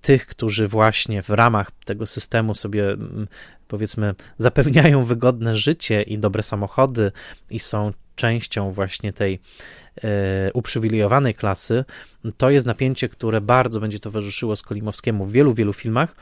[0.00, 3.28] tych, którzy właśnie w ramach tego systemu sobie mm,
[3.68, 7.12] powiedzmy zapewniają wygodne życie i dobre samochody
[7.50, 9.40] i są częścią właśnie tej
[10.54, 11.84] uprzywilejowanej klasy,
[12.36, 16.16] to jest napięcie, które bardzo będzie towarzyszyło Skolimowskiemu w wielu, wielu filmach.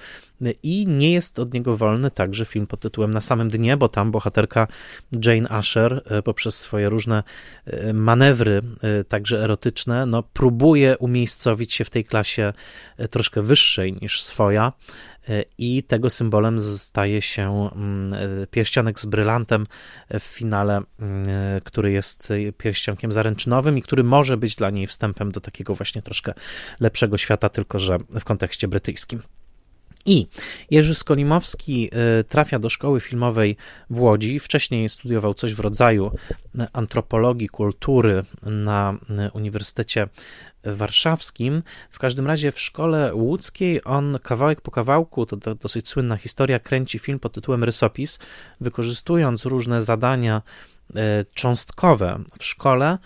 [0.62, 4.10] I nie jest od niego wolny także film pod tytułem Na samym dnie, bo tam
[4.10, 4.66] bohaterka
[5.24, 7.22] Jane Asher e, poprzez swoje różne
[7.66, 8.62] e, manewry,
[9.08, 12.52] także erotyczne, no, próbuje umiejscowić się w tej klasie
[13.10, 14.72] troszkę wyższej niż swoja
[15.58, 18.14] i tego symbolem staje się mm,
[18.50, 19.66] pierścionek z brylantem
[20.10, 21.24] w finale, mm,
[21.64, 26.34] który jest pierścionkiem zaręczynowym i który może być dla niej wstępem do takiego właśnie troszkę
[26.80, 29.20] lepszego świata, tylko że w kontekście brytyjskim.
[30.06, 30.26] I
[30.70, 31.90] Jerzy Skolimowski
[32.20, 33.56] y, trafia do szkoły filmowej
[33.90, 34.40] w Łodzi.
[34.40, 36.10] Wcześniej studiował coś w rodzaju
[36.72, 38.98] antropologii kultury na
[39.32, 40.08] Uniwersytecie
[40.64, 41.62] Warszawskim.
[41.90, 46.98] W każdym razie w szkole łódzkiej on kawałek po kawałku, to dosyć słynna historia, kręci
[46.98, 48.18] film pod tytułem Rysopis,
[48.60, 50.42] wykorzystując różne zadania
[50.90, 50.94] y,
[51.34, 52.98] cząstkowe w szkole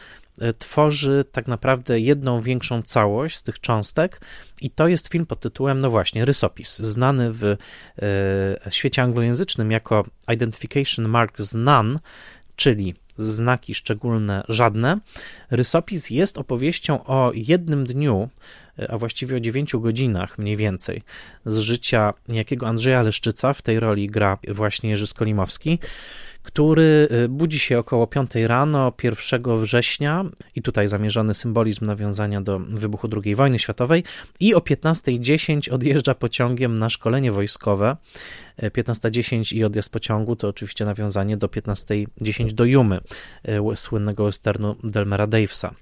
[0.59, 4.20] tworzy tak naprawdę jedną większą całość z tych cząstek
[4.61, 7.57] i to jest film pod tytułem, no właśnie, Rysopis, znany w e,
[8.70, 11.98] świecie anglojęzycznym jako Identification Marks None,
[12.57, 14.98] czyli znaki szczególne żadne.
[15.51, 18.29] Rysopis jest opowieścią o jednym dniu,
[18.79, 21.03] e, a właściwie o dziewięciu godzinach mniej więcej
[21.46, 25.79] z życia jakiego Andrzeja Leszczyca, w tej roli gra właśnie Jerzy Skolimowski,
[26.42, 30.24] który y, budzi się około 5 rano 1 września
[30.55, 34.05] i tutaj zamierzony symbolizm nawiązania do wybuchu II wojny światowej
[34.40, 37.96] i o 15.10 odjeżdża pociągiem na szkolenie wojskowe.
[38.62, 43.01] 15.10 y, i odjazd pociągu to oczywiście nawiązanie do 15.10 do Jumy,
[43.72, 45.74] y, słynnego westernu Delmera Davesa.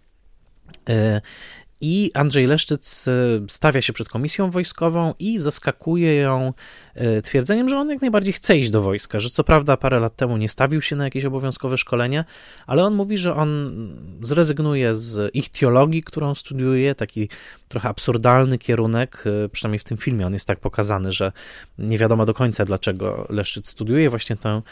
[1.81, 3.07] I Andrzej Leszczyc
[3.49, 6.53] stawia się przed komisją wojskową i zaskakuje ją
[6.97, 10.17] E, twierdzeniem, że on jak najbardziej chce iść do wojska, że co prawda parę lat
[10.17, 12.25] temu nie stawił się na jakieś obowiązkowe szkolenie,
[12.67, 13.73] ale on mówi, że on
[14.23, 17.29] zrezygnuje z ich teologii, którą studiuje, taki
[17.69, 21.33] trochę absurdalny kierunek, e, przynajmniej w tym filmie on jest tak pokazany, że
[21.79, 24.63] nie wiadomo do końca, dlaczego Leszczyc studiuje właśnie tę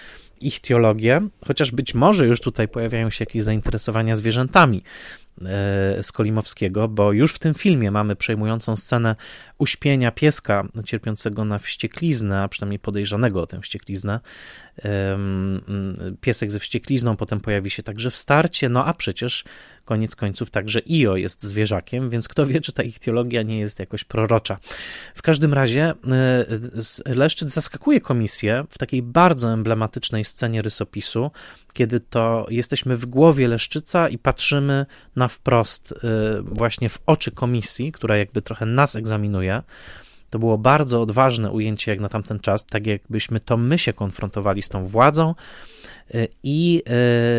[0.46, 4.82] ichtiologię, chociaż być może już tutaj pojawiają się jakieś zainteresowania zwierzętami.
[5.44, 9.14] E, Skolimowskiego, bo już w tym filmie mamy przejmującą scenę
[9.58, 14.20] uśpienia pieska cierpiącego na wściekliznę, a przynajmniej podejrzanego o tę wściekliznę.
[16.20, 19.44] Piesek ze wścieklizną potem pojawi się także w starcie, no a przecież
[19.84, 23.78] koniec końców także Io jest zwierzakiem, więc kto wie, czy ta ich teologia nie jest
[23.78, 24.58] jakoś prorocza.
[25.14, 25.94] W każdym razie
[27.06, 31.30] e, Leszczyc zaskakuje komisję w takiej bardzo emblematycznej scenie rysopisu,
[31.74, 34.86] kiedy to jesteśmy w głowie Leszczyca i patrzymy
[35.16, 35.96] na wprost y,
[36.42, 39.43] właśnie w oczy komisji, która jakby trochę nas egzaminuje.
[40.30, 44.62] To było bardzo odważne ujęcie jak na tamten czas, tak jakbyśmy to my się konfrontowali
[44.62, 45.34] z tą władzą.
[46.14, 46.82] Y, i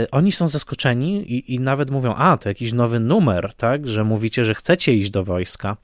[0.04, 4.04] y, oni są zaskoczeni i, i nawet mówią, a to jakiś nowy numer, tak, że
[4.04, 5.78] mówicie, że chcecie iść do wojska.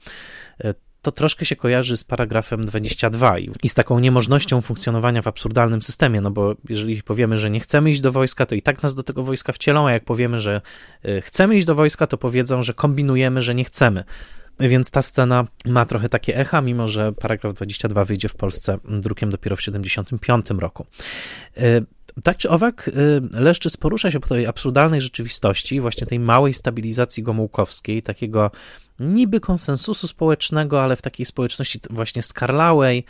[1.02, 5.82] To troszkę się kojarzy z paragrafem 22 i, i z taką niemożnością funkcjonowania w absurdalnym
[5.82, 8.94] systemie, no bo jeżeli powiemy, że nie chcemy iść do wojska, to i tak nas
[8.94, 10.60] do tego wojska wcielą, a jak powiemy, że
[11.04, 14.04] y, chcemy iść do wojska, to powiedzą, że kombinujemy, że nie chcemy.
[14.68, 19.30] Więc ta scena ma trochę takie echa, mimo że paragraf 22 wyjdzie w Polsce drukiem
[19.30, 20.86] dopiero w 75 roku.
[21.58, 21.84] Y,
[22.22, 22.92] tak czy owak, y,
[23.32, 28.50] Leszczyc porusza się po tej absurdalnej rzeczywistości, właśnie tej małej stabilizacji gomułkowskiej, takiego
[29.02, 33.04] niby konsensusu społecznego, ale w takiej społeczności właśnie skarlałej,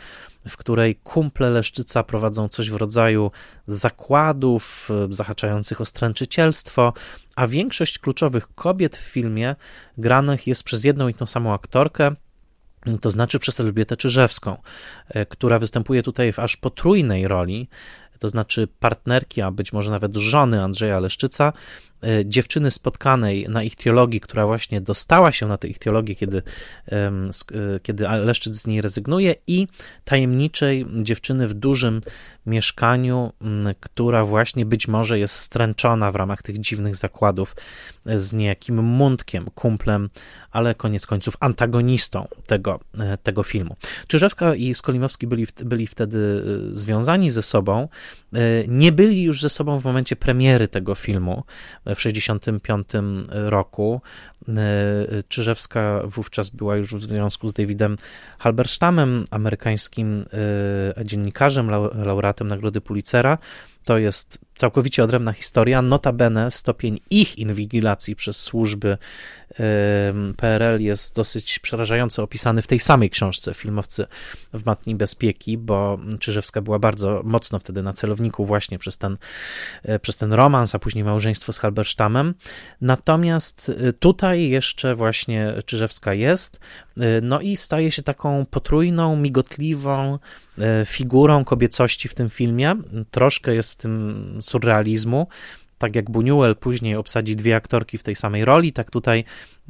[0.47, 3.31] w której kumple Leszczyca prowadzą coś w rodzaju
[3.67, 6.93] zakładów y, zahaczających o stręczycielstwo,
[7.35, 9.55] a większość kluczowych kobiet w filmie
[9.97, 12.15] granych jest przez jedną i tą samą aktorkę,
[13.01, 14.57] to znaczy przez Elżbietę Czyżewską,
[15.15, 17.69] y, która występuje tutaj w aż potrójnej roli,
[18.23, 21.53] to znaczy partnerki, a być może nawet żony Andrzeja Leszczyca,
[22.03, 26.41] E, dziewczyny spotkanej na ich teologii, która właśnie dostała się na tę ich teologię, kiedy,
[26.91, 27.11] e,
[27.83, 29.67] kiedy Leszczyc z niej rezygnuje, i
[30.03, 32.01] tajemniczej dziewczyny w dużym
[32.45, 33.33] mieszkaniu,
[33.79, 37.55] która właśnie być może jest stręczona w ramach tych dziwnych zakładów
[38.05, 40.09] e, z niejakim Mundkiem, kumplem,
[40.53, 42.79] ale koniec końców antagonistą tego,
[43.23, 43.75] tego filmu.
[44.07, 47.87] Czyżewska i Skolimowski byli, byli wtedy związani ze sobą,
[48.67, 51.43] nie byli już ze sobą w momencie premiery tego filmu,
[51.85, 52.87] w 1965
[53.29, 54.01] roku.
[54.49, 57.97] E, Czyżewska wówczas była już w związku z Davidem
[58.39, 60.25] Halberstamem, amerykańskim
[60.97, 61.69] e, dziennikarzem,
[62.05, 63.37] laureatem Nagrody Pulitzera.
[63.85, 65.81] To jest całkowicie odrębna historia.
[65.81, 68.97] Notabene stopień ich inwigilacji przez służby
[70.37, 74.05] PRL jest dosyć przerażająco opisany w tej samej książce Filmowcy
[74.53, 79.17] w Matni Bezpieki, bo Czyżewska była bardzo mocno wtedy na celowniku właśnie przez ten,
[79.83, 82.33] e, przez ten romans, a później małżeństwo z Halberstamem.
[82.81, 86.59] Natomiast e, tutaj jeszcze właśnie Czyżewska jest,
[86.99, 90.19] e, no i staje się taką potrójną, migotliwą
[90.85, 92.75] figurą kobiecości w tym filmie.
[93.11, 95.27] Troszkę jest w tym surrealizmu.
[95.77, 99.23] Tak jak Buñuel później obsadzi dwie aktorki w tej samej roli, tak tutaj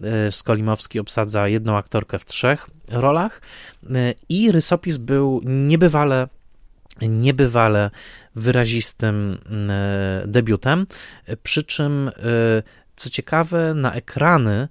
[0.03, 3.41] e, Skolimowski obsadza jedną aktorkę w trzech rolach.
[3.89, 6.27] E, i rysopis był niebywale
[7.01, 7.91] niebywale
[8.35, 9.37] wyrazistym
[9.69, 10.87] e, debiutem,
[11.43, 12.11] przy czym
[12.95, 14.67] co ciekawe na ekrany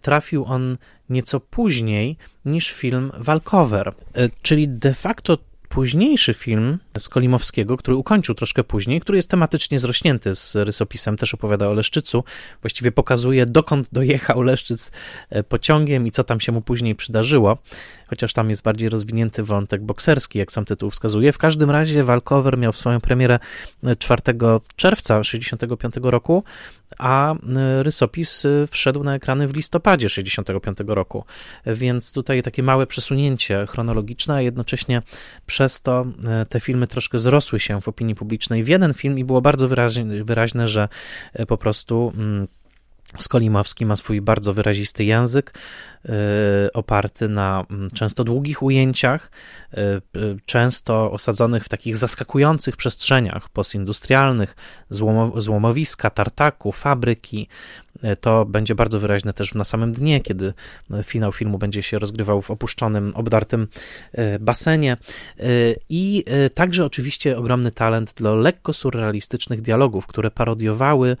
[0.00, 0.76] trafił on
[1.10, 3.92] nieco później niż film Walkover,
[4.42, 10.56] czyli de facto późniejszy film Skolimowskiego, który ukończył troszkę później, który jest tematycznie zrośnięty z
[10.56, 12.24] rysopisem, też opowiada o Leszczycu,
[12.62, 14.92] właściwie pokazuje dokąd dojechał Leszczyc
[15.30, 17.58] e, pociągiem i co tam się mu później przydarzyło,
[18.08, 21.32] chociaż tam jest bardziej rozwinięty wątek bokserski, jak sam tytuł wskazuje.
[21.32, 23.38] W każdym razie Walkover miał swoją premierę
[23.98, 24.34] 4 e,
[24.76, 26.44] czerwca 1965 roku,
[26.98, 31.24] a e, rysopis wszedł na ekrany w listopadzie 1965 roku,
[31.66, 35.02] więc tutaj takie małe przesunięcie chronologiczne, a jednocześnie
[35.46, 36.06] przez to
[36.48, 40.24] te filmy troszkę zrosły się w opinii publicznej w jeden film i było bardzo wyraźne,
[40.24, 40.88] wyraźne że
[41.48, 42.48] po prostu mm,
[43.22, 45.54] Skolimowski ma swój bardzo wyrazisty język,
[46.04, 46.12] e,
[46.72, 49.30] oparty na mm, często długich ujęciach,
[49.72, 50.00] e,
[50.46, 54.56] często osadzonych w takich zaskakujących przestrzeniach postindustrialnych,
[55.36, 57.48] złomowiska, tartaku, fabryki,
[58.02, 60.54] E, to będzie bardzo wyraźne też na samym dnie, kiedy
[61.02, 63.68] finał filmu będzie się rozgrywał w opuszczonym, obdartym
[64.40, 64.96] basenie.
[65.88, 66.24] I
[66.54, 71.16] także oczywiście ogromny talent dla lekko surrealistycznych dialogów, które parodiowały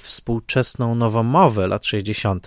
[0.00, 2.46] współczesną, nową przełomowe lat 60.,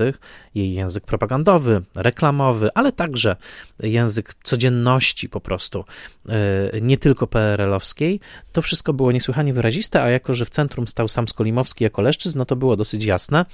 [0.55, 3.35] jej język propagandowy, reklamowy, ale także
[3.79, 5.85] język codzienności po prostu,
[6.29, 8.19] e, nie tylko PRL-owskiej,
[8.51, 12.39] to wszystko było niesłychanie wyraziste, a jako, że w centrum stał sam Skolimowski jako leszczyzn,
[12.39, 13.45] no to było dosyć jasne,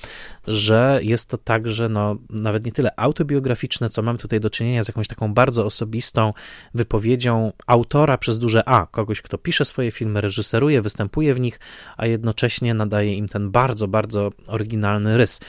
[0.47, 4.88] że jest to także no, nawet nie tyle autobiograficzne, co mam tutaj do czynienia z
[4.88, 6.33] jakąś taką bardzo osobistą
[6.73, 11.59] wypowiedzią autora przez duże A, kogoś, kto pisze swoje filmy, reżyseruje, występuje w nich,
[11.97, 15.39] a jednocześnie nadaje im ten bardzo, bardzo oryginalny rys.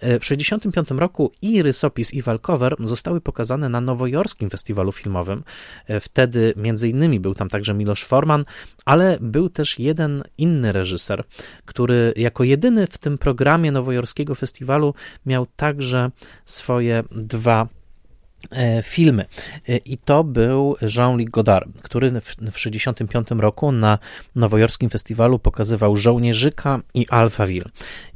[0.00, 5.44] E, w 1965 roku i rysopis, i walkover zostały pokazane na nowojorskim festiwalu filmowym.
[5.86, 8.44] E, wtedy między innymi był tam także Miloš Forman,
[8.84, 11.24] ale był też jeden inny reżyser,
[11.64, 14.94] który jako jedyny w tym programie nowojorskiego festiwalu
[15.26, 16.10] miał także
[16.44, 17.68] swoje dwa
[18.50, 19.24] E, filmy.
[19.84, 23.98] I to był Jean-Luc Godard, który w 1965 roku na
[24.34, 27.70] nowojorskim festiwalu pokazywał Żołnierzyka i Alphaville.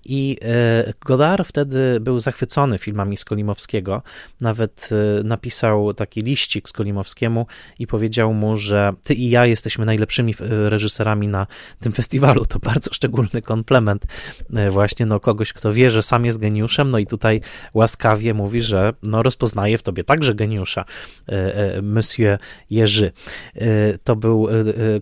[0.09, 4.03] I e, Godard wtedy był zachwycony filmami Skolimowskiego.
[4.41, 4.91] Nawet
[5.25, 7.47] napisał taki liścik Skolimowskiemu
[7.79, 11.47] i powiedział mu, że ty i ja jesteśmy najlepszymi reżyserami na
[11.81, 12.47] tym festiwalu.
[12.47, 14.05] To bardzo szczególny komplement
[14.71, 17.41] właśnie no, kogoś, kto wie, że sam jest geniuszem, no i tutaj
[17.75, 20.85] łaskawie mówi, że no, rozpoznaje w tobie tak także geniusza,
[21.29, 22.39] e, e, Monsieur
[22.71, 23.13] Jerzy.
[23.55, 24.49] E, to był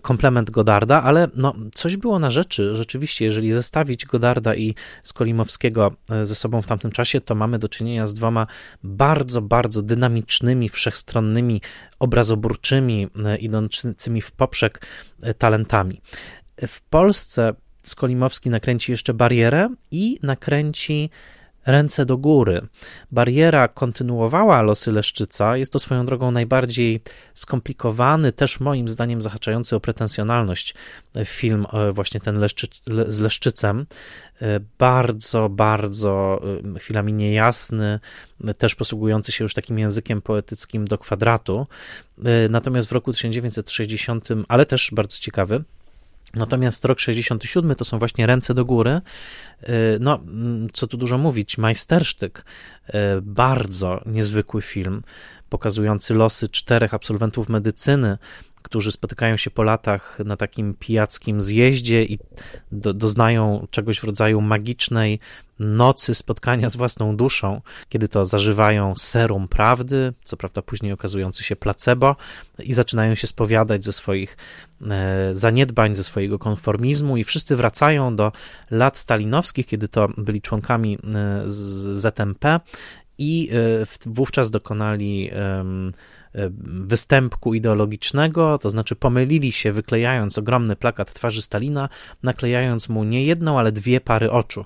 [0.01, 2.75] komplement Godarda, ale no, coś było na rzeczy.
[2.75, 8.07] Rzeczywiście, jeżeli zestawić Godarda i Skolimowskiego ze sobą w tamtym czasie, to mamy do czynienia
[8.07, 8.47] z dwoma
[8.83, 11.61] bardzo, bardzo dynamicznymi, wszechstronnymi,
[11.99, 13.07] obrazoburczymi,
[13.39, 14.85] idącymi w poprzek
[15.37, 16.01] talentami.
[16.67, 21.09] W Polsce Skolimowski nakręci jeszcze barierę i nakręci
[21.65, 22.61] ręce do góry.
[23.11, 25.57] Bariera kontynuowała losy Leszczyca.
[25.57, 27.01] Jest to swoją drogą najbardziej
[27.33, 30.75] skomplikowany, też moim zdaniem zahaczający o pretensjonalność
[31.25, 32.67] film, e, właśnie ten Leszczy,
[33.07, 33.85] z Leszczycem.
[34.41, 36.41] E, bardzo, bardzo
[36.75, 37.99] e, chwilami niejasny,
[38.57, 41.67] też posługujący się już takim językiem poetyckim do kwadratu.
[42.49, 45.63] Natomiast w roku 1960, ale też bardzo ciekawy,
[46.35, 49.01] Natomiast rok 67 to są właśnie ręce do góry.
[49.63, 50.19] Y, no,
[50.73, 52.45] co tu dużo mówić, majstersztyk,
[52.89, 55.01] y, bardzo niezwykły film,
[55.49, 58.17] pokazujący losy czterech absolwentów medycyny,
[58.65, 62.19] którzy spotykają się po latach na takim pijackim zjeździe i
[62.71, 65.19] do, doznają czegoś w rodzaju magicznej
[65.59, 71.55] nocy spotkania z własną duszą, kiedy to zażywają serum prawdy, co prawda później okazujący się
[71.55, 72.15] placebo,
[72.59, 74.37] i zaczynają się spowiadać ze swoich
[74.81, 78.31] e, zaniedbań, ze swojego konformizmu, i wszyscy wracają do
[78.71, 81.43] lat stalinowskich, kiedy to byli członkami e,
[81.93, 82.59] ZMP
[83.17, 85.31] i e, wówczas dokonali
[86.87, 91.89] występku ideologicznego, to znaczy pomylili się, wyklejając ogromny plakat twarzy Stalina,
[92.23, 94.65] naklejając mu nie jedną, ale dwie pary oczu.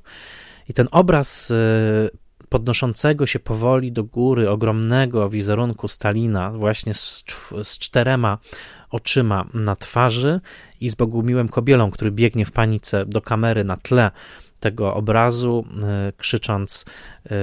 [0.70, 2.10] I ten obraz y,
[2.50, 7.24] podnoszącego się powoli do góry ogromnego wizerunku Stalina, właśnie z,
[7.64, 8.38] z czterema
[8.90, 10.42] oczyma na twarzy
[10.82, 14.12] i z Bogumiłem Kobielą, który biegnie w panice do kamery na tle
[14.60, 16.86] tego obrazu, e, krzycząc
[17.26, 17.36] e, e,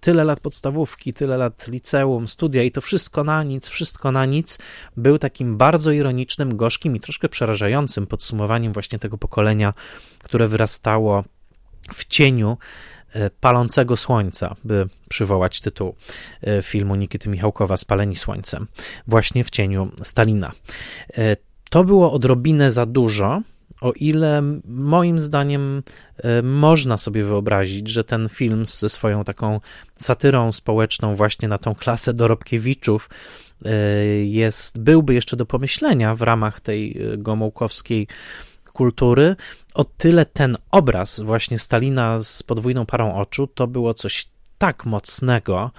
[0.00, 4.58] tyle lat podstawówki, tyle lat liceum, studia i to wszystko na nic, wszystko na nic,
[4.96, 9.74] był takim bardzo ironicznym, gorzkim i troszkę przerażającym podsumowaniem właśnie tego pokolenia,
[10.22, 11.24] które wyrastało
[11.92, 12.58] w cieniu
[13.40, 15.94] palącego słońca, by przywołać tytuł
[16.62, 18.66] filmu Nikity Michałkowa Spaleni słońcem,
[19.06, 20.52] właśnie w cieniu Stalina.
[21.70, 23.42] To było odrobinę za dużo,
[23.80, 25.82] o ile moim zdaniem
[26.16, 29.60] e, można sobie wyobrazić, że ten film ze swoją taką
[29.96, 33.10] satyrą społeczną właśnie na tą klasę Dorobkiewiczów
[33.64, 33.70] e,
[34.24, 38.06] jest, byłby jeszcze do pomyślenia w ramach tej e, gomułkowskiej
[38.72, 39.36] kultury,
[39.74, 45.70] o tyle ten obraz właśnie Stalina z podwójną parą oczu to było coś tak mocnego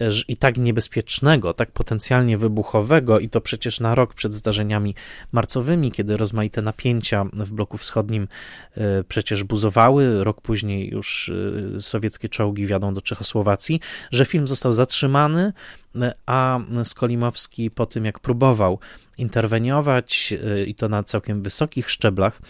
[0.00, 4.94] e, i tak niebezpiecznego, tak potencjalnie wybuchowego, i to przecież na rok przed zdarzeniami
[5.32, 8.28] marcowymi, kiedy rozmaite napięcia w bloku wschodnim
[8.76, 11.32] e, przecież buzowały, rok później już
[11.76, 13.80] e, sowieckie czołgi wiadą do Czechosłowacji,
[14.10, 15.52] że film został zatrzymany,
[16.26, 18.78] a Skolimowski po tym, jak próbował
[19.18, 22.40] interweniować y, i to na całkiem wysokich szczeblach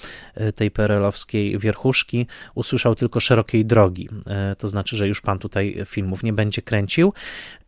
[0.41, 4.09] y, tej perelowskiej wierchuszki, usłyszał tylko szerokiej drogi.
[4.53, 7.13] Y, to znaczy, że już pan tutaj filmów nie będzie kręcił.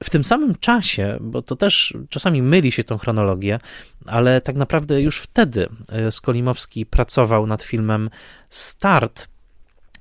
[0.04, 3.60] W tym samym czasie, bo to też czasami myli się tą chronologię,
[4.06, 5.68] ale tak naprawdę już wtedy
[6.10, 8.10] Skolimowski pracował nad filmem
[8.48, 9.28] Start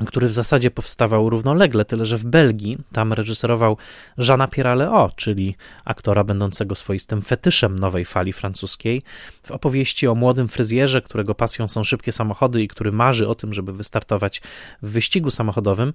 [0.05, 3.77] który w zasadzie powstawał równolegle, tyle że w Belgii tam reżyserował
[4.17, 9.01] Jeana Pierre Leo, czyli aktora będącego swoistym fetyszem nowej fali francuskiej.
[9.43, 13.53] W opowieści o młodym fryzjerze, którego pasją są szybkie samochody i który marzy o tym,
[13.53, 14.41] żeby wystartować
[14.81, 15.93] w wyścigu samochodowym.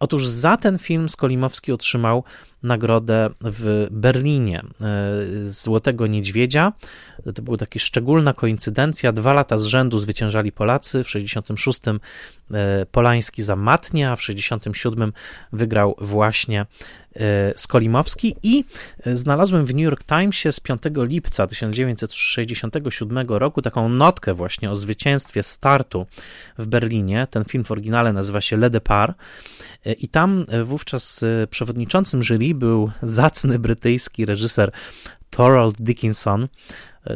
[0.00, 2.24] Otóż za ten film Skolimowski otrzymał
[2.62, 4.64] nagrodę w Berlinie e,
[5.50, 6.72] Złotego Niedźwiedzia.
[7.34, 9.12] To była taka szczególna koincydencja.
[9.12, 11.04] Dwa lata z rzędu zwyciężali Polacy.
[11.04, 15.12] W 66 e, Polański za Matnia, a w 67
[15.52, 16.66] wygrał właśnie
[17.56, 18.64] Skolimowski i
[19.06, 25.42] znalazłem w New York Timesie z 5 lipca 1967 roku taką notkę właśnie o zwycięstwie
[25.42, 26.06] startu
[26.58, 27.26] w Berlinie.
[27.30, 29.14] Ten film w oryginale nazywa się Le Départ
[29.98, 34.72] i tam wówczas przewodniczącym jury był zacny brytyjski reżyser
[35.30, 36.48] Thorold Dickinson, e,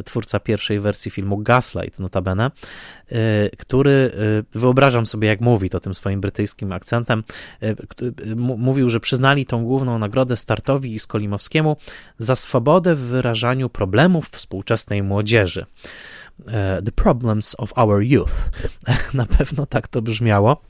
[0.05, 2.51] twórca pierwszej wersji filmu Gaslight, notabene,
[3.11, 4.11] e, który,
[4.53, 7.23] e, wyobrażam sobie jak mówi to tym swoim brytyjskim akcentem,
[8.57, 11.77] mówił, że przyznali tą główną nagrodę Startowi i Skolimowskiemu
[12.17, 15.65] za swobodę w wyrażaniu problemów współczesnej młodzieży.
[16.85, 18.49] The problems of our youth.
[19.13, 20.61] Na pewno tak to brzmiało.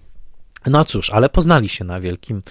[0.65, 2.41] No cóż, ale poznali się na wielkim,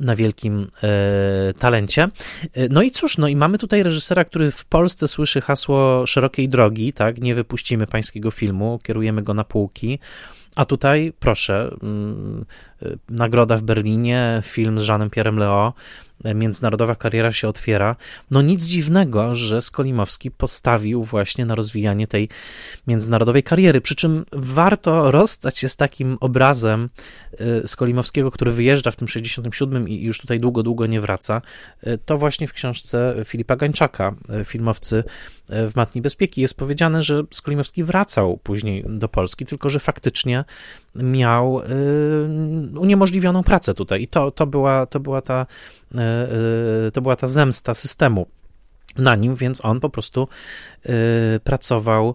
[0.00, 2.08] na wielkim e, talencie.
[2.52, 6.48] E, no i cóż, no i mamy tutaj reżysera, który w Polsce słyszy hasło szerokiej
[6.48, 7.20] drogi, tak?
[7.20, 9.98] Nie wypuścimy pańskiego filmu, kierujemy go na półki.
[10.56, 12.44] A tutaj, proszę, mm,
[12.82, 15.72] e, nagroda w Berlinie, film z Jeanem Pierrem Leo,
[16.24, 17.96] międzynarodowa kariera się otwiera.
[18.30, 22.28] No nic dziwnego, że Skolimowski postawił właśnie na rozwijanie tej
[22.86, 23.80] międzynarodowej kariery.
[23.80, 26.88] Przy czym warto rozstać się z takim obrazem
[27.64, 31.42] y, Skolimowskiego, który wyjeżdża w tym 67 i już tutaj długo, długo nie wraca.
[31.86, 35.04] Y, to właśnie w książce Filipa Gańczaka, y, filmowcy
[35.48, 40.44] w Matni Bezpieki, jest powiedziane, że Skolimowski wracał później do Polski, tylko że faktycznie
[41.02, 41.62] miał
[42.78, 44.02] uniemożliwioną pracę tutaj.
[44.02, 45.46] I to, to, była, to była ta
[45.94, 46.28] E,
[46.86, 48.26] e, to była ta zemsta systemu
[48.96, 50.28] na nim, więc on po prostu
[51.44, 52.14] pracował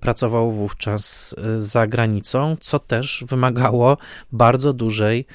[0.00, 3.96] pracował wówczas za granicą, co też wymagało
[4.32, 5.26] bardzo dużej,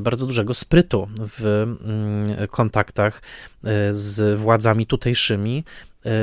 [0.00, 3.22] bardzo dużego sprytu w mm, kontaktach
[3.90, 5.64] z władzami tutejszymi.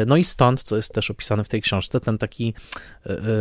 [0.06, 2.54] No i stąd, co jest też opisane w tej książce, ten taki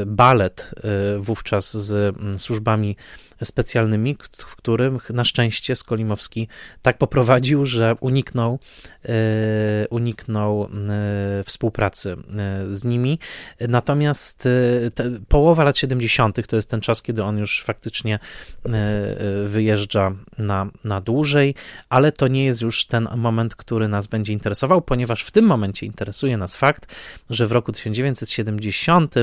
[0.06, 0.70] balet
[1.18, 2.96] wówczas z mm, służbami
[3.44, 6.48] specjalnymi, w którym na szczęście Skolimowski
[6.82, 8.58] tak poprowadził, że uniknął,
[9.04, 9.08] e,
[9.90, 10.68] uniknął e,
[11.44, 12.16] współpracy e,
[12.70, 13.18] z nimi.
[13.68, 14.48] Natomiast
[15.28, 16.46] połowa lat 70.
[16.46, 18.18] to jest ten czas, kiedy on już faktycznie
[19.44, 21.54] wyjeżdża na, na dłużej,
[21.88, 25.86] ale to nie jest już ten moment, który nas będzie interesował, ponieważ w tym momencie
[25.86, 26.86] interesuje nas fakt,
[27.30, 29.14] że w roku 1970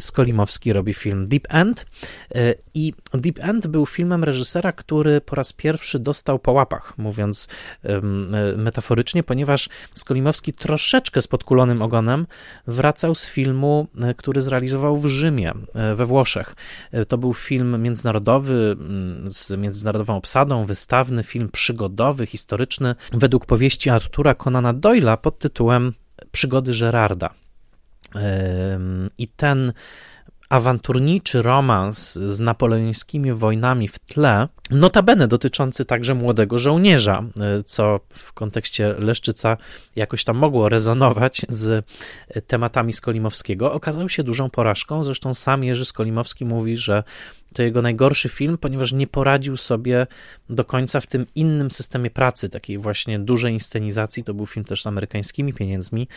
[0.00, 1.86] Skolimowski robi film Deep End
[2.74, 7.48] i Deep End był filmem reżysera, który po raz pierwszy dostał po łapach, mówiąc
[8.56, 12.26] metaforycznie, ponieważ Skolimowski troszeczkę z podkulonym ogonem
[12.66, 16.54] wracał z filmu, e, który zrealizował w Rzymie, e, we Włoszech.
[16.92, 23.90] E, to był film międzynarodowy, mm, z międzynarodową obsadą, wystawny, film przygodowy, historyczny, według powieści
[23.90, 25.92] Artura Conana Doyla pod tytułem
[26.32, 27.30] Przygody Gerarda.
[29.18, 29.72] I ten
[30.50, 38.32] awanturniczy romans z napoleońskimi wojnami w tle, notabene dotyczący także młodego żołnierza, e, co w
[38.32, 39.56] kontekście Leszczyca
[39.96, 41.86] jakoś tam mogło rezonować z
[42.46, 45.04] tematami Skolimowskiego, okazał się dużą porażką.
[45.04, 47.02] Zresztą sam Jerzy Skolimowski mówi, że
[47.54, 50.06] to jego najgorszy film, ponieważ nie poradził sobie
[50.50, 54.24] do końca w tym innym systemie pracy, takiej właśnie dużej inscenizacji.
[54.24, 56.08] To był film też z amerykańskimi pieniędzmi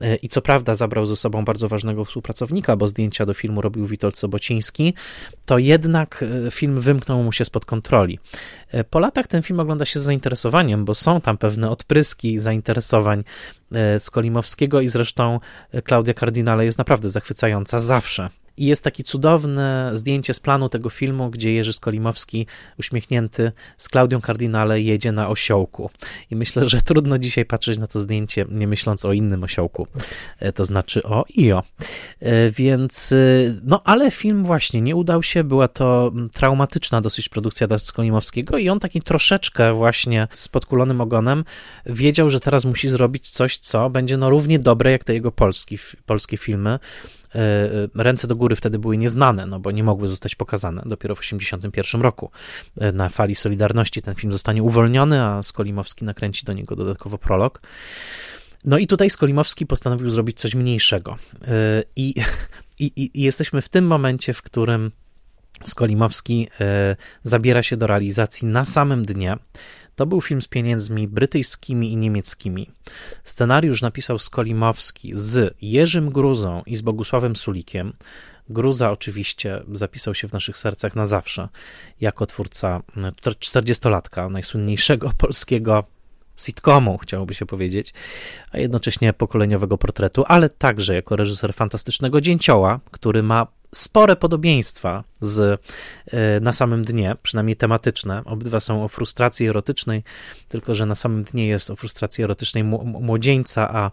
[0.00, 3.86] e, i co prawda zabrał ze sobą bardzo ważnego współpracownika, bo zdjęcia do filmu robił
[3.86, 4.94] Witold Sobociński,
[5.46, 7.99] to jednak e, film wymknął mu się spod kontroli.
[8.70, 13.24] E, po latach ten film ogląda się z zainteresowaniem, bo są tam pewne odpryski zainteresowań
[13.98, 15.40] Skolimowskiego i zresztą
[15.84, 18.28] Klaudia Cardinale jest naprawdę zachwycająca zawsze.
[18.60, 22.46] I jest takie cudowne zdjęcie z planu tego filmu, gdzie Jerzy Skolimowski,
[22.78, 25.90] uśmiechnięty z Klaudią Kardinale, jedzie na osiołku.
[26.30, 29.86] I myślę, że trudno dzisiaj patrzeć na to zdjęcie, nie myśląc o innym osiołku,
[30.38, 31.62] e, to znaczy o IO.
[32.20, 33.16] E, więc, e,
[33.64, 38.68] no ale film właśnie nie udał się, była to traumatyczna dosyć produkcja dla Skolimowskiego i
[38.68, 41.44] on taki troszeczkę właśnie z podkulonym ogonem
[41.86, 45.78] wiedział, że teraz musi zrobić coś, co będzie no równie dobre jak te jego polski,
[46.06, 46.78] polskie filmy,
[47.94, 50.82] ręce do góry wtedy były nieznane, no bo nie mogły zostać pokazane.
[50.86, 52.30] Dopiero w 1981 roku
[52.76, 57.60] e, na fali Solidarności ten film zostanie uwolniony, a Skolimowski nakręci do niego dodatkowo prolog.
[58.64, 61.16] No i tutaj Skolimowski postanowił zrobić coś mniejszego.
[61.96, 62.14] I,
[62.78, 64.90] i, i jesteśmy w tym momencie, w którym
[65.64, 66.48] Skolimowski
[67.22, 69.36] zabiera się do realizacji na samym dnie.
[69.94, 72.70] To był film z pieniędzmi brytyjskimi i niemieckimi.
[73.24, 77.92] Scenariusz napisał Skolimowski z Jerzym Gruzą i z Bogusławem Sulikiem.
[78.48, 81.48] Gruza oczywiście zapisał się w naszych sercach na zawsze
[82.00, 85.84] jako twórca 40-latka, najsłynniejszego polskiego
[86.36, 87.94] sitcomu, chciałoby się powiedzieć,
[88.50, 95.60] a jednocześnie pokoleniowego portretu, ale także jako reżyser fantastycznego Dzięcioła, który ma spore podobieństwa z
[96.06, 98.22] e, na samym dnie, przynajmniej tematyczne.
[98.24, 100.04] Obydwa są o frustracji erotycznej,
[100.48, 103.90] tylko że na samym dnie jest o frustracji erotycznej młodzieńca, a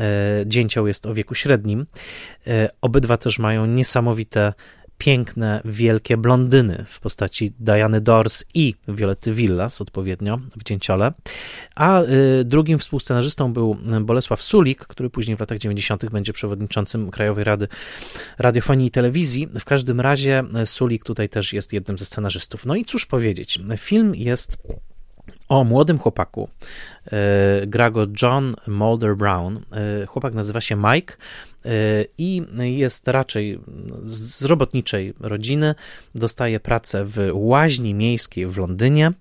[0.00, 0.02] e,
[0.46, 1.86] dzięcioł jest o wieku średnim.
[2.46, 4.52] E, obydwa też mają niesamowite
[5.02, 11.12] piękne, wielkie blondyny w postaci Diany Dors i Violetty Villas odpowiednio w Dzięciole.
[11.74, 16.10] A y, drugim współscenarzystą był Bolesław Sulik, który później w latach 90.
[16.10, 17.68] będzie przewodniczącym Krajowej Rady
[18.38, 19.48] Radiofonii i Telewizji.
[19.60, 22.66] W każdym razie y, Sulik tutaj też jest jednym ze scenarzystów.
[22.66, 24.58] No i cóż powiedzieć, film jest
[25.48, 26.48] o młodym chłopaku.
[27.62, 29.60] Y, gra go John Mulder Brown.
[30.06, 31.14] Chłopak nazywa się Mike
[32.18, 33.58] i jest raczej
[34.02, 35.74] z robotniczej rodziny.
[36.14, 39.12] Dostaje pracę w łaźni miejskiej w Londynie.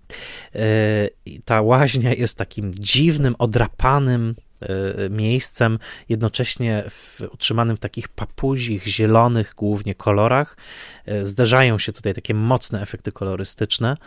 [1.46, 5.80] Ta łaźnia jest takim dziwnym, odrapanym E, miejscem,
[6.10, 10.58] jednocześnie w, utrzymanym w takich papuzich, zielonych głównie kolorach.
[11.06, 13.98] E, zdarzają się tutaj takie mocne efekty kolorystyczne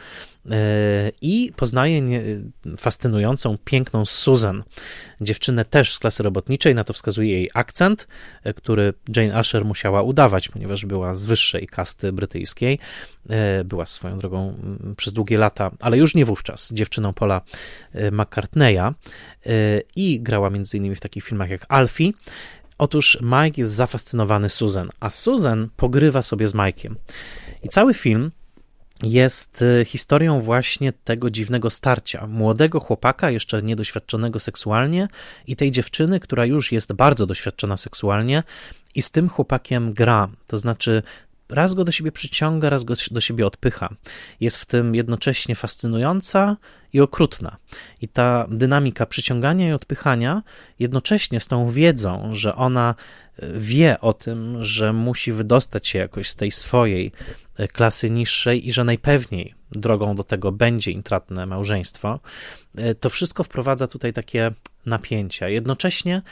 [1.20, 2.02] i poznaje
[2.78, 4.64] fascynującą, piękną Susan,
[5.20, 8.08] dziewczynę też z klasy robotniczej, na to wskazuje jej akcent,
[8.56, 12.78] który Jane Asher musiała udawać, ponieważ była z wyższej kasty brytyjskiej.
[13.64, 14.54] Była swoją drogą
[14.96, 17.40] przez długie lata, ale już nie wówczas, dziewczyną Paula
[18.12, 18.94] McCartneya
[19.96, 20.94] i grała grała m.in.
[20.94, 22.12] w takich filmach jak Alfie.
[22.78, 26.94] Otóż Mike jest zafascynowany Susan, a Susan pogrywa sobie z Mike'iem.
[27.62, 28.30] I cały film
[29.04, 32.26] jest y, historią właśnie tego dziwnego starcia.
[32.26, 35.08] Młodego chłopaka, jeszcze niedoświadczonego seksualnie,
[35.46, 38.42] i tej dziewczyny, która już jest bardzo doświadczona seksualnie,
[38.94, 40.28] i z tym chłopakiem gra.
[40.46, 41.02] To znaczy,
[41.48, 43.94] raz go do siebie przyciąga, raz go do siebie odpycha.
[44.40, 46.56] Jest w tym jednocześnie fascynująca
[46.92, 47.56] i okrutna.
[48.00, 50.42] I ta dynamika przyciągania i odpychania,
[50.78, 52.94] jednocześnie z tą wiedzą, że ona
[53.38, 57.12] e, wie o tym, że musi wydostać się jakoś z tej swojej
[57.72, 62.20] klasy niższej i że najpewniej drogą do tego będzie intratne małżeństwo,
[62.76, 64.50] e, to wszystko wprowadza tutaj takie
[64.86, 65.48] napięcia.
[65.48, 66.22] Jednocześnie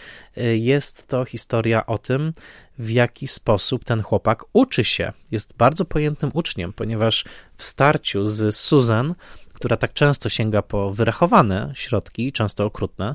[0.54, 2.32] jest to historia o tym,
[2.78, 5.12] w jaki sposób ten chłopak uczy się.
[5.30, 7.24] Jest bardzo pojętym uczniem, ponieważ
[7.56, 9.14] w starciu z Susan
[9.62, 13.14] która tak często sięga po wyrachowane środki, często okrutne,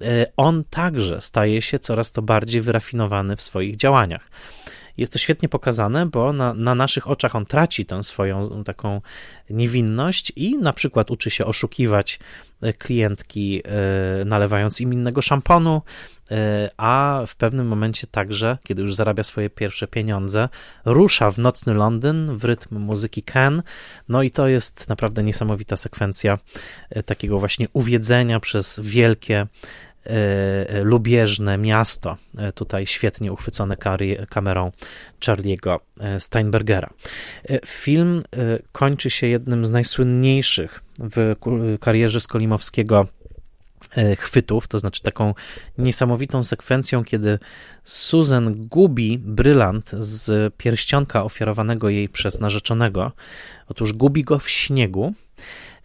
[0.00, 4.30] e, on także staje się coraz to bardziej wyrafinowany w swoich działaniach.
[4.96, 9.00] Jest to świetnie pokazane, bo na, na, naszych oczach on traci tę swoją taką
[9.50, 12.18] niewinność i na przykład uczy się oszukiwać
[12.62, 15.82] e, klientki, e, nalewając im innego szamponu,
[16.30, 20.48] e, a w pewnym momencie także, kiedy już zarabia swoje pierwsze pieniądze,
[20.84, 23.62] rusza w nocny Londyn w rytm muzyki Ken.
[24.08, 26.38] No i to jest naprawdę niesamowita sekwencja
[27.06, 29.46] takiego właśnie uwiedzenia przez wielkie
[30.82, 33.76] lubieżne miasto, e, tutaj świetnie uchwycone
[34.28, 34.72] kamerą
[35.20, 35.76] Charlie'ego
[36.18, 36.90] Steinbergera.
[37.66, 38.22] Film
[38.72, 41.34] kończy się jednym z najsłynniejszych w
[41.80, 43.06] karierze Skolimowskiego
[44.18, 45.34] chwytów, to znaczy taką
[45.78, 47.38] niesamowitą sekwencją, kiedy
[47.84, 53.12] Susan gubi brylant z pierścionka ofiarowanego jej przez narzeczonego.
[53.68, 55.14] Otóż gubi go w śniegu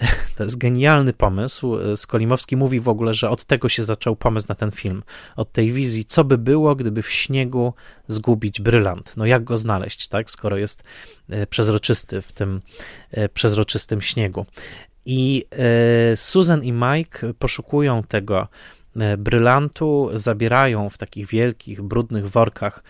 [0.36, 1.78] To jest genialny pomysł.
[1.96, 5.04] Skolimowski mówi w ogóle, że od tego się zaczął pomysł na ten film.
[5.36, 7.74] Od tej wizji, co by było, gdyby w śniegu
[8.08, 9.18] zgubić brylant.
[9.18, 10.84] No jak go znaleźć, tak, skoro jest
[11.30, 12.62] e, przezroczysty w tym
[13.12, 14.46] e, przezroczystym śniegu.
[15.06, 18.48] I e, Susan i Mike poszukują tego
[19.18, 22.84] brylantu, zabierają w takich wielkich, brudnych workach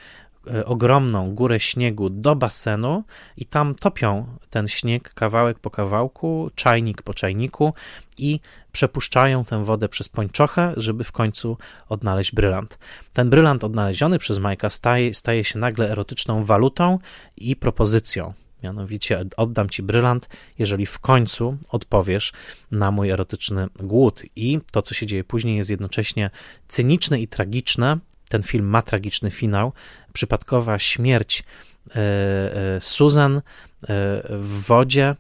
[0.66, 3.04] ogromną górę śniegu do basenu
[3.38, 7.74] i tam topią ten śnieg kawałek po kawałku, czajnik po czajniku
[8.18, 8.40] i
[8.72, 11.58] przepuszczają tę wodę przez pończochę, żeby w końcu
[11.90, 12.80] odnaleźć brylant.
[13.14, 17.00] Ten brylant odnaleziony przez Majka staje, staje się nagle erotyczną walutą
[17.38, 18.34] i propozycją.
[18.64, 20.30] Mianowicie oddam ci brylant,
[20.60, 22.34] jeżeli w końcu odpowiesz
[22.72, 24.24] na mój erotyczny głód.
[24.36, 26.30] I to, co się dzieje później, jest jednocześnie
[26.68, 27.98] cyniczne i tragiczne,
[28.32, 29.74] ten film ma tragiczny finał.
[30.14, 33.42] Przypadkowa śmierć e, e, Susan e,
[34.30, 35.16] w wodzie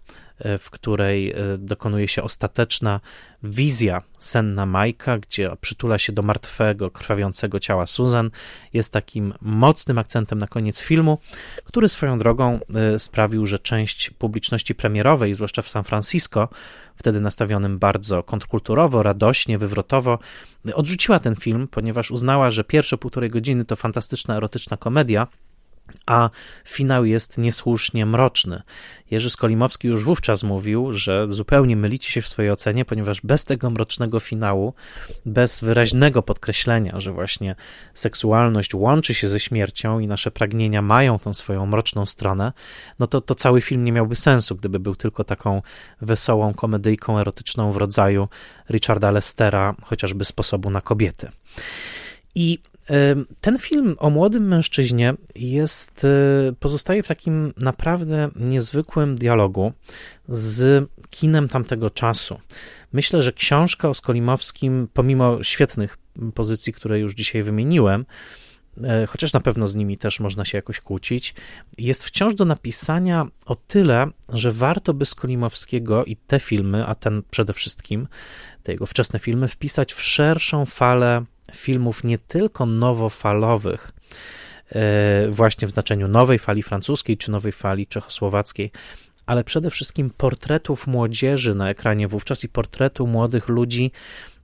[0.59, 2.99] w której dokonuje się ostateczna
[3.43, 8.31] wizja senna Majka, gdzie przytula się do martwego, krwawiącego ciała Susan,
[8.73, 11.17] jest takim mocnym akcentem na koniec filmu,
[11.63, 12.59] który swoją drogą
[12.97, 16.49] sprawił, że część publiczności premierowej, zwłaszcza w San Francisco,
[16.95, 20.19] wtedy nastawionym bardzo kontrkulturowo, radośnie, wywrotowo,
[20.73, 25.27] odrzuciła ten film, ponieważ uznała, że pierwsze półtorej godziny to fantastyczna erotyczna komedia,
[26.05, 26.29] a
[26.65, 28.61] finał jest niesłusznie mroczny.
[29.11, 33.69] Jerzy Skolimowski już wówczas mówił, że zupełnie mylicie się w swojej ocenie, ponieważ bez tego
[33.69, 34.73] mrocznego finału,
[35.25, 37.55] bez wyraźnego podkreślenia, że właśnie
[37.93, 42.53] seksualność łączy się ze śmiercią i nasze pragnienia mają tą swoją mroczną stronę,
[42.99, 45.61] no to, to cały film nie miałby sensu, gdyby był tylko taką
[46.01, 48.27] wesołą komedyjką erotyczną w rodzaju
[48.69, 51.31] Richarda Lestera, chociażby sposobu na kobiety.
[52.35, 52.59] I
[53.41, 59.73] ten film o młodym mężczyźnie jest, e, pozostaje w takim naprawdę niezwykłym dialogu
[60.29, 62.39] z kinem tamtego czasu.
[62.93, 65.97] Myślę, że książka o Skolimowskim, pomimo świetnych
[66.33, 68.05] pozycji, które już dzisiaj wymieniłem,
[68.83, 71.35] e, chociaż na pewno z nimi też można się jakoś kłócić,
[71.77, 77.23] jest wciąż do napisania o tyle, że warto by Skolimowskiego i te filmy, a ten
[77.31, 78.07] przede wszystkim,
[78.63, 83.91] te jego wczesne filmy, wpisać w szerszą falę filmów nie tylko nowofalowych,
[84.71, 88.71] e, właśnie w znaczeniu nowej fali francuskiej czy nowej fali czechosłowackiej,
[89.25, 93.91] ale przede wszystkim portretów młodzieży na ekranie wówczas i portretu młodych ludzi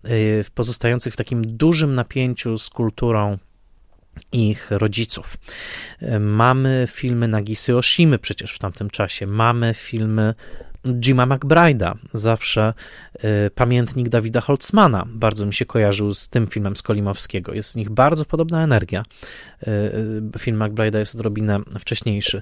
[0.03, 0.09] e,
[0.53, 3.37] pozostających w takim dużym napięciu z kulturą
[4.31, 5.37] ich rodziców.
[6.01, 10.33] E, mamy filmy Nagisy Oshimy przecież w tamtym czasie, mamy filmy
[10.93, 12.73] Jima McBride'a, zawsze
[13.15, 17.53] y, pamiętnik Dawida Holtzmana, bardzo mi się kojarzył z tym filmem Skolimowskiego.
[17.53, 19.03] Jest w nich bardzo podobna energia.
[19.67, 19.71] Y,
[20.35, 22.41] y, film McBride'a jest odrobinę wcześniejszy.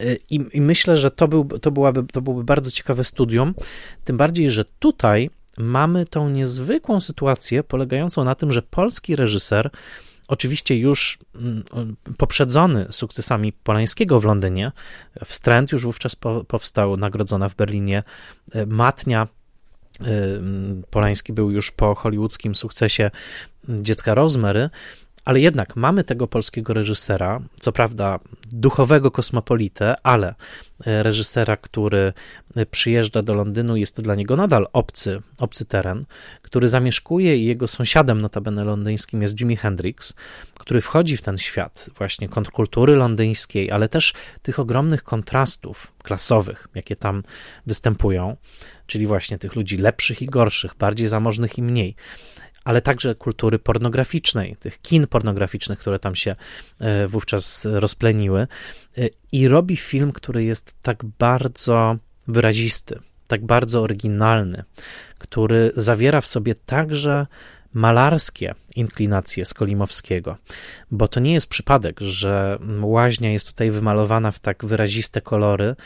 [0.00, 3.54] Y, I, myślę, że to, był, to, byłaby, to bardzo ciekawe studium,
[4.04, 9.70] tym bardziej, że tutaj mamy tą niezwykłą sytuację polegającą na tym, że polski reżyser
[10.28, 11.64] Oczywiście już mm,
[12.16, 14.72] poprzedzony sukcesami Polańskiego w Londynie,
[15.24, 16.16] Wstręt już wówczas
[16.48, 18.02] powstał, nagrodzona w Berlinie
[18.52, 19.28] e, Matnia.
[20.00, 20.06] E,
[20.90, 23.10] Polański był już po hollywoodzkim sukcesie
[23.68, 24.70] Dziecka Rozmery,
[25.24, 28.18] ale jednak mamy tego polskiego reżysera, co prawda
[28.52, 30.34] duchowego kosmopolitę, ale
[30.86, 32.12] e, reżysera, który
[32.70, 36.04] przyjeżdża do Londynu, jest to dla niego nadal obcy, obcy teren,
[36.42, 40.14] który zamieszkuje i jego sąsiadem notabene londyńskim jest Jimi Hendrix,
[40.58, 44.12] który wchodzi w ten świat właśnie kontrkultury londyńskiej, ale też
[44.42, 47.22] tych ogromnych kontrastów klasowych, jakie tam
[47.66, 48.36] występują,
[48.86, 51.96] czyli właśnie tych ludzi lepszych i gorszych, bardziej zamożnych i mniej
[52.64, 56.36] ale także kultury pornograficznej, tych kin pornograficznych, które tam się
[56.80, 58.40] e, wówczas rozpleniły.
[58.98, 61.96] E, I robi film, który jest tak bardzo
[62.28, 64.64] wyrazisty, tak bardzo oryginalny,
[65.18, 67.26] który zawiera w sobie także
[67.74, 70.36] malarskie inklinacje Skolimowskiego,
[70.90, 75.76] bo to nie jest przypadek, że łaźnia jest tutaj wymalowana w tak wyraziste kolory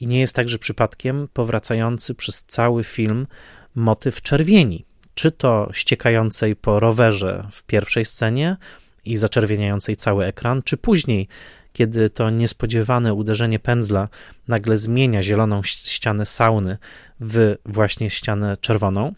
[0.00, 3.26] i nie jest także przypadkiem powracający przez cały film
[3.74, 4.84] motyw czerwieni,
[5.14, 8.56] czy to ściekającej po rowerze w pierwszej scenie
[9.04, 11.28] i zaczerwieniającej cały ekran, czy później,
[11.72, 14.08] kiedy to niespodziewane uderzenie pędzla
[14.48, 16.78] nagle zmienia zieloną ścianę sauny
[17.20, 19.14] w właśnie ścianę czerwoną,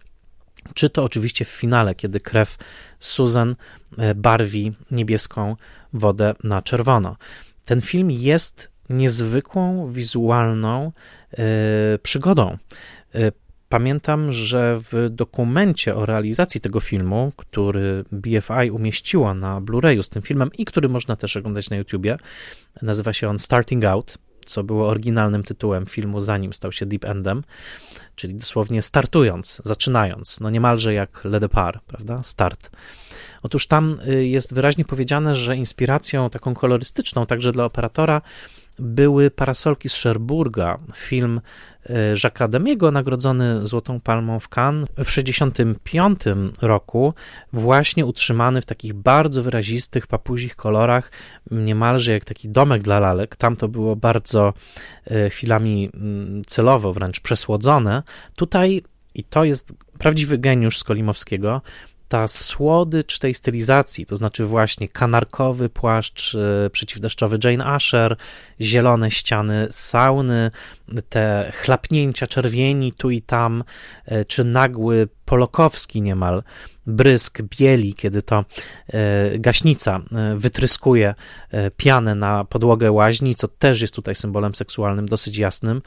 [0.74, 2.56] czy to oczywiście w finale, kiedy krew
[3.00, 3.56] Susan
[3.98, 5.56] e, barwi niebieską
[5.92, 7.16] wodę na czerwono.
[7.64, 10.92] Ten film jest niezwykłą wizualną
[11.32, 11.38] e,
[11.98, 12.58] przygodą.
[13.74, 20.22] Pamiętam, że w dokumencie o realizacji tego filmu, który BFI umieściło na Blu-rayu z tym
[20.22, 22.16] filmem i który można też oglądać na YouTubie,
[22.82, 27.42] nazywa się on Starting Out, co było oryginalnym tytułem filmu, zanim stał się Deep Endem,
[28.14, 32.22] czyli dosłownie startując, zaczynając, no niemalże jak Le Depart, prawda?
[32.22, 32.70] Start.
[33.42, 38.22] Otóż tam y, jest wyraźnie powiedziane, że inspiracją taką kolorystyczną także dla operatora
[38.78, 41.40] były Parasolki z Cherburga, film
[41.86, 46.20] e, Jacques'a Demiego, nagrodzony Złotą Palmą w Cannes w 1965
[46.62, 47.14] roku,
[47.52, 51.10] właśnie utrzymany w takich bardzo wyrazistych, papuzich kolorach,
[51.50, 53.36] niemalże jak taki domek dla lalek.
[53.36, 54.52] Tam to było bardzo
[55.04, 58.02] e, chwilami mm, celowo, wręcz przesłodzone.
[58.36, 58.82] Tutaj,
[59.14, 61.62] i to jest prawdziwy geniusz Skolimowskiego,
[62.14, 68.16] ta słodycz tej stylizacji, to znaczy właśnie kanarkowy płaszcz e, przeciwdeszczowy Jane Asher,
[68.60, 70.50] zielone ściany sauny,
[71.08, 73.64] te chlapnięcia czerwieni tu i tam,
[74.06, 76.42] e, czy nagły polokowski niemal
[76.86, 78.44] brysk bieli, kiedy to
[78.88, 81.14] e, gaśnica e, wytryskuje
[81.50, 85.82] e, pianę na podłogę łaźni, co też jest tutaj symbolem seksualnym dosyć jasnym.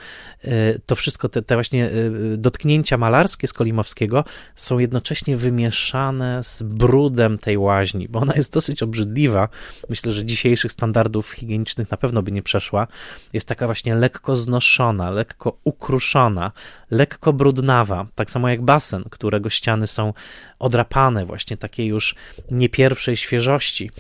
[0.86, 1.92] To wszystko, te, te właśnie
[2.38, 4.24] dotknięcia malarskie z Kolimowskiego
[4.56, 9.50] są jednocześnie wymieszane z brudem tej łaźni, bo ona jest dosyć obrzydliwa.
[9.90, 12.88] Myślę, że dzisiejszych standardów higienicznych na pewno by nie przeszła.
[13.34, 16.52] Jest taka właśnie lekko znoszona, lekko ukruszona,
[16.92, 20.14] lekko brudnawa, tak samo jak basen, którego ściany są
[20.60, 22.16] odrapane, właśnie takie już
[22.52, 23.92] nie pierwszej świeżości.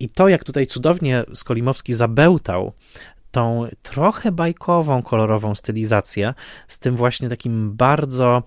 [0.00, 2.72] I to, jak tutaj cudownie Skolimowski zabełtał
[3.30, 6.34] tą trochę bajkową, kolorową stylizację
[6.68, 8.42] z tym właśnie takim bardzo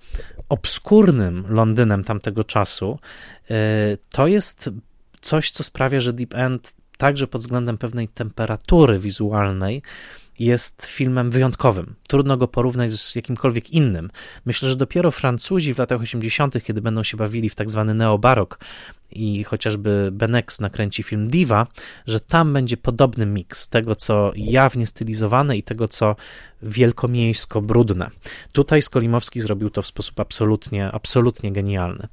[0.49, 2.99] obskurnym Londynem tamtego czasu,
[3.51, 3.53] y,
[4.11, 4.69] to jest
[5.21, 9.81] coś, co sprawia, że Deep End także pod względem pewnej temperatury wizualnej
[10.39, 11.95] jest filmem wyjątkowym.
[12.07, 14.09] Trudno go porównać z jakimkolwiek innym.
[14.45, 18.59] Myślę, że dopiero Francuzi w latach 80., kiedy będą się bawili w tak zwany neobarok
[19.11, 21.67] i chociażby Benex nakręci film Diva,
[22.07, 26.15] że tam będzie podobny miks tego, co jawnie stylizowane i tego, co
[26.61, 28.09] wielkomiejsko brudne.
[28.51, 32.07] Tutaj Skolimowski zrobił to w sposób absolutnie, absolutnie genialny.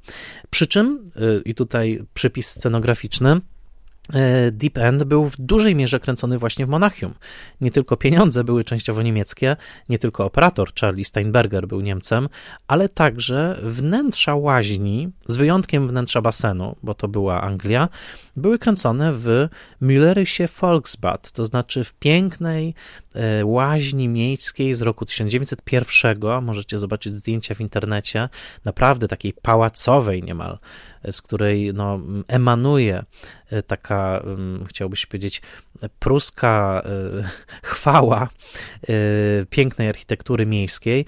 [0.49, 3.41] Przy czym, y, i tutaj przypis scenograficzny,
[4.51, 7.13] Deep End był w dużej mierze kręcony właśnie w Monachium.
[7.61, 9.55] Nie tylko pieniądze były częściowo niemieckie,
[9.89, 12.29] nie tylko operator Charlie Steinberger był Niemcem,
[12.67, 17.89] ale także wnętrza łaźni, z wyjątkiem wnętrza basenu, bo to była Anglia,
[18.37, 19.47] były kręcone w
[19.81, 22.73] Müllerysie Volksbad, to znaczy w pięknej
[23.15, 26.43] e, łaźni miejskiej z roku 1901.
[26.43, 28.29] Możecie zobaczyć zdjęcia w internecie,
[28.65, 30.59] naprawdę takiej pałacowej niemal,
[31.03, 33.03] e, z której no, emanuje
[33.49, 34.23] e, taka,
[34.69, 35.41] chciałby się powiedzieć,
[35.99, 36.83] pruska
[37.63, 38.29] chwała
[39.49, 41.05] pięknej architektury miejskiej.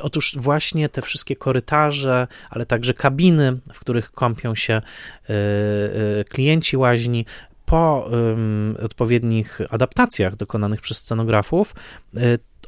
[0.00, 4.82] Otóż właśnie te wszystkie korytarze, ale także kabiny, w których kąpią się
[6.28, 7.24] klienci, części łaźni
[7.66, 11.74] po um, odpowiednich adaptacjach dokonanych przez scenografów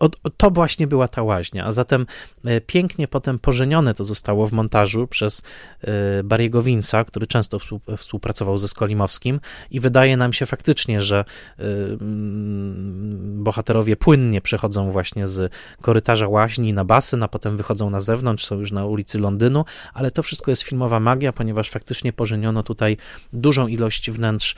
[0.05, 2.07] y, to właśnie była ta łaźnia, a zatem
[2.45, 5.43] e, pięknie potem pożenione to zostało w montażu przez
[5.81, 7.59] e, Bariego Winsa, który często
[7.97, 9.41] współpracował ze Skolimowskim
[9.71, 11.25] i wydaje nam się faktycznie, że
[11.59, 18.01] e, mm, bohaterowie płynnie przechodzą właśnie z korytarza łaźni na basen, a potem wychodzą na
[18.01, 22.63] zewnątrz, są już na ulicy Londynu, ale to wszystko jest filmowa magia, ponieważ faktycznie pożeniono
[22.63, 22.97] tutaj
[23.33, 24.55] dużą ilość wnętrz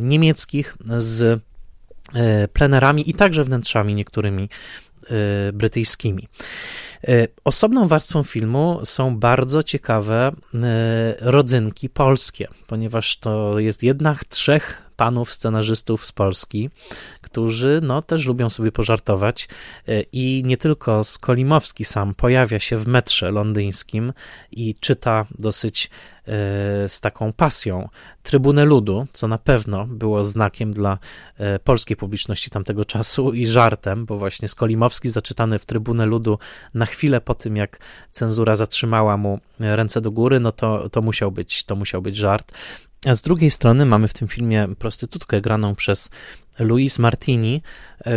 [0.00, 1.42] niemieckich z
[2.52, 4.48] plenerami i także wnętrzami niektórymi
[5.04, 6.28] e, brytyjskimi.
[7.08, 10.32] E, osobną warstwą filmu są bardzo ciekawe
[11.20, 16.70] rodzynki polskie, ponieważ to jest jednak trzech panów scenarzystów z Polski,
[17.32, 19.48] którzy no, też lubią sobie pożartować
[20.12, 24.12] i nie tylko Skolimowski sam pojawia się w metrze londyńskim
[24.50, 25.90] i czyta dosyć
[26.28, 27.88] E, z taką pasją
[28.22, 30.98] Trybunę Ludu, co na pewno było znakiem dla
[31.38, 36.38] e, polskiej publiczności tamtego czasu i żartem, bo właśnie Skolimowski zaczytany w Trybunę Ludu
[36.74, 37.78] na chwilę po tym, jak
[38.10, 42.52] cenzura zatrzymała mu ręce do góry, no to, to, musiał, być, to musiał być żart.
[43.06, 46.10] A z drugiej strony mamy w tym filmie prostytutkę graną przez
[46.58, 47.62] Louise Martini,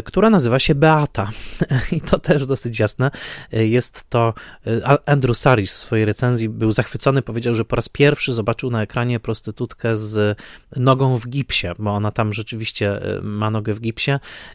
[0.05, 1.31] która nazywa się Beata.
[1.97, 3.11] I to też dosyć jasne.
[3.53, 4.33] E, jest to
[4.67, 8.81] e, Andrew Saris w swojej recenzji był zachwycony, powiedział, że po raz pierwszy zobaczył na
[8.81, 10.37] ekranie prostytutkę z
[10.75, 14.11] nogą w gipsie, bo ona tam rzeczywiście ma nogę w gipsie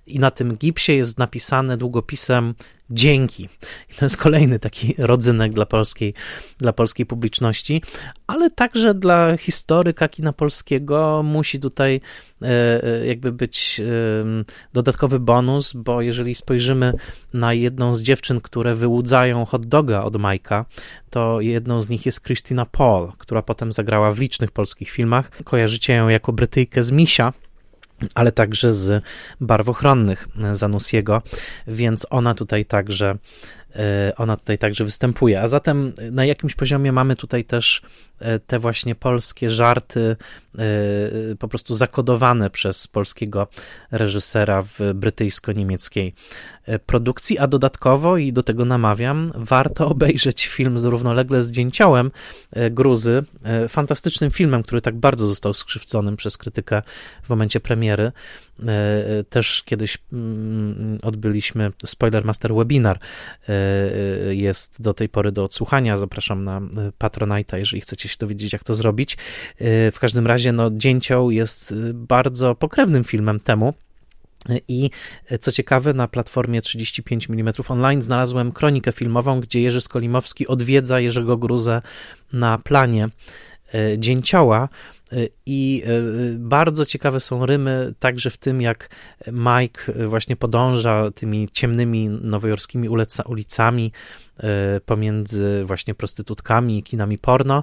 [0.07, 2.55] i na tym gipsie jest napisane długopisem
[2.91, 3.49] dzięki.
[3.91, 6.15] I to jest kolejny taki rodzynek dla polskiej,
[6.59, 7.83] dla polskiej publiczności,
[8.27, 12.01] ale także dla historyka kina polskiego musi tutaj
[13.05, 13.81] jakby być
[14.73, 16.93] dodatkowy bonus, bo jeżeli spojrzymy
[17.35, 20.65] na jedną z dziewczyn, które wyłudzają hot doga od Majka,
[21.11, 25.31] to jedną z nich jest Christina Paul, która potem zagrała w licznych polskich filmach.
[25.45, 27.33] Kojarzycie ją jako Brytyjkę z Misia,
[28.15, 29.05] ale także z
[29.41, 31.23] barwochronnych Zanussiego,
[31.67, 33.15] więc ona tutaj także
[34.17, 35.41] ona tutaj także występuje.
[35.41, 37.83] A zatem na jakimś poziomie mamy tutaj też
[38.19, 40.17] e, te właśnie polskie żarty,
[40.59, 43.47] e, po prostu zakodowane przez polskiego
[43.91, 46.15] reżysera w brytyjsko-niemieckiej
[46.87, 52.11] produkcji, a dodatkowo, i do tego namawiam, warto obejrzeć film równolegle z Dzięciołem
[52.71, 53.25] Gruzy,
[53.69, 56.83] fantastycznym filmem, który tak bardzo został skrzywdzonym przez krytykę
[57.23, 58.13] w momencie premiery.
[59.31, 62.99] Też kiedyś mm, odbyliśmy Spoiler Master webinar
[64.31, 65.97] jest do tej pory do odsłuchania.
[65.97, 66.61] Zapraszam na
[66.99, 69.17] Patronite'a, jeżeli chcecie się dowiedzieć, jak to zrobić.
[69.61, 73.75] Y, w każdym razie, no, Dzięcioł jest bardzo pokrewnym filmem temu.
[74.69, 74.91] I
[75.41, 81.37] co ciekawe, na platformie 35 mm online znalazłem kronikę filmową, gdzie Jerzy Skolimowski odwiedza Jerzego
[81.37, 81.83] Gruzę
[82.33, 83.09] na planie
[83.99, 84.69] Dzięcioła.
[85.13, 85.91] E, I e,
[86.39, 88.89] bardzo ciekawe są rymy, także w tym, jak
[89.33, 92.89] Mike właśnie podąża tymi ciemnymi nowojorskimi
[93.27, 93.93] ulicami
[94.87, 97.63] pomiędzy właśnie prostytutkami i kinami porno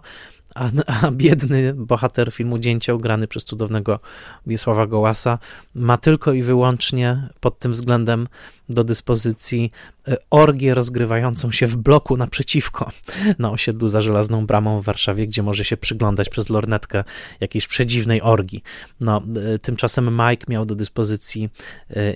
[0.57, 3.99] a, a, biedny bohater filmu Dzięcioł, grany przez cudownego
[4.47, 5.39] Wiesława Gołasa,
[5.75, 8.28] ma tylko i wyłącznie pod tym względem
[8.69, 9.71] do dyspozycji
[10.07, 12.91] e, orgię rozgrywającą się w bloku naprzeciwko
[13.39, 17.03] na osiedlu za Żelazną Bramą w Warszawie, gdzie może się przyglądać przez lornetkę
[17.39, 18.63] jakiejś przedziwnej orgii.
[18.99, 19.21] No,
[19.53, 21.49] e, tymczasem Mike miał do dyspozycji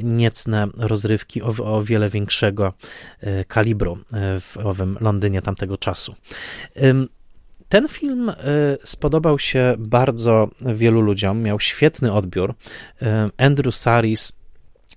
[0.03, 2.73] niecne rozrywki o, o wiele większego
[3.47, 3.97] kalibru
[4.39, 6.15] w owym Londynie tamtego czasu.
[7.71, 8.33] Ten film y,
[8.83, 12.49] spodobał się bardzo wielu ludziom, miał świetny odbiór.
[13.01, 13.05] Y,
[13.37, 14.33] Andrew Saris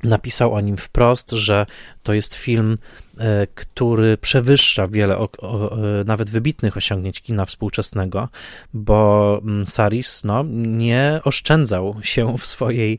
[0.03, 1.67] napisał o nim wprost, że
[2.03, 2.77] to jest film,
[3.15, 3.21] y,
[3.55, 5.71] który przewyższa wiele o, o,
[6.07, 8.29] nawet wybitnych osiągnięć kina współczesnego,
[8.73, 12.99] bo Saris no, nie oszczędzał się w swojej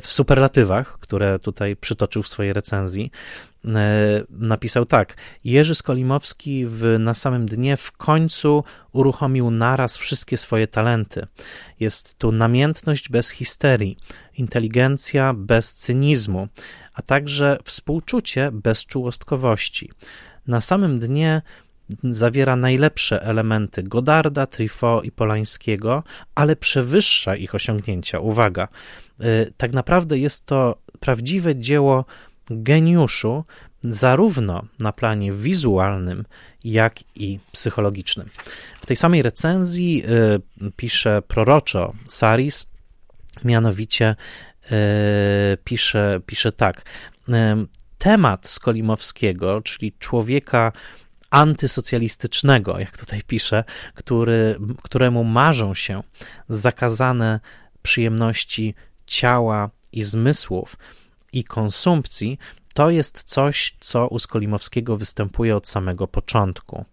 [0.00, 3.10] w superlatywach, które tutaj przytoczył w swojej recenzji.
[3.64, 5.16] E, napisał tak.
[5.44, 11.26] Jerzy Skolimowski w, na samym dnie w końcu uruchomił naraz wszystkie swoje talenty.
[11.80, 13.96] Jest tu namiętność bez histerii,
[14.36, 16.48] inteligencja bez cynizmu,
[16.94, 19.90] a także współczucie bez czułostkowości.
[20.46, 21.42] Na samym dnie
[22.04, 26.02] zawiera najlepsze elementy Godarda, Truffaut i Polańskiego,
[26.34, 28.20] ale przewyższa ich osiągnięcia.
[28.20, 28.68] Uwaga,
[29.20, 29.24] e,
[29.56, 32.04] tak naprawdę jest to prawdziwe dzieło
[32.50, 33.44] geniuszu,
[33.84, 36.24] zarówno na planie wizualnym,
[36.64, 38.28] jak i psychologicznym.
[38.80, 40.04] W tej samej recenzji
[40.62, 42.66] y, pisze proroczo Saris,
[43.44, 44.16] mianowicie
[44.64, 44.68] y,
[45.64, 46.82] pisze, pisze tak.
[47.28, 47.32] Y,
[47.98, 50.72] temat Skolimowskiego, czyli człowieka
[51.30, 53.64] antysocjalistycznego, jak tutaj pisze,
[53.94, 56.02] który, któremu marzą się
[56.48, 57.40] zakazane
[57.82, 58.74] przyjemności
[59.06, 60.76] ciała i zmysłów,
[61.34, 62.38] i konsumpcji,
[62.74, 66.84] to jest coś, co u Skolimowskiego występuje od samego początku.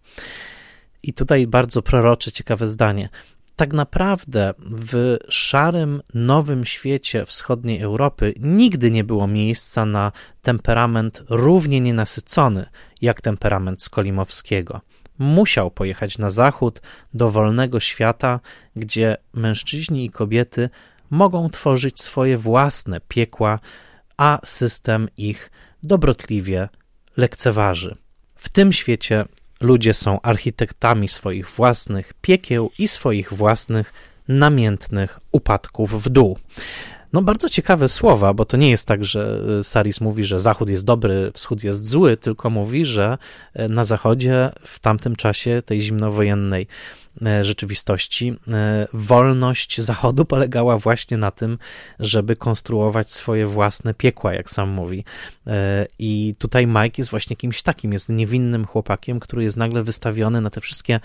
[1.02, 3.08] I tutaj bardzo prorocze, ciekawe zdanie.
[3.56, 10.12] Tak naprawdę w szarym, nowym świecie wschodniej Europy nigdy nie było miejsca na
[10.42, 12.66] temperament równie nienasycony
[13.00, 14.80] jak temperament Skolimowskiego.
[15.18, 16.82] Musiał pojechać na zachód,
[17.14, 18.40] do wolnego świata,
[18.76, 20.70] gdzie mężczyźni i kobiety
[21.10, 23.58] mogą tworzyć swoje własne piekła,
[24.16, 25.50] a system ich
[25.82, 26.68] dobrotliwie
[27.16, 27.96] lekceważy.
[28.34, 29.24] W tym świecie
[29.60, 33.92] ludzie są architektami swoich własnych piekieł i swoich własnych
[34.28, 36.38] namiętnych upadków w dół.
[37.12, 40.84] No, bardzo ciekawe słowa, bo to nie jest tak, że Saris mówi, że Zachód jest
[40.84, 43.18] dobry, Wschód jest zły, tylko mówi, że
[43.54, 47.01] na Zachodzie w tamtym czasie tej zimnowojennej E,
[47.42, 48.36] rzeczywistości.
[48.48, 51.58] E, wolność Zachodu polegała właśnie na tym,
[52.00, 55.04] żeby konstruować swoje własne piekła, jak sam mówi.
[55.46, 60.40] E, I tutaj Mike jest właśnie kimś takim, jest niewinnym chłopakiem, który jest nagle wystawiony
[60.40, 61.00] na te wszystkie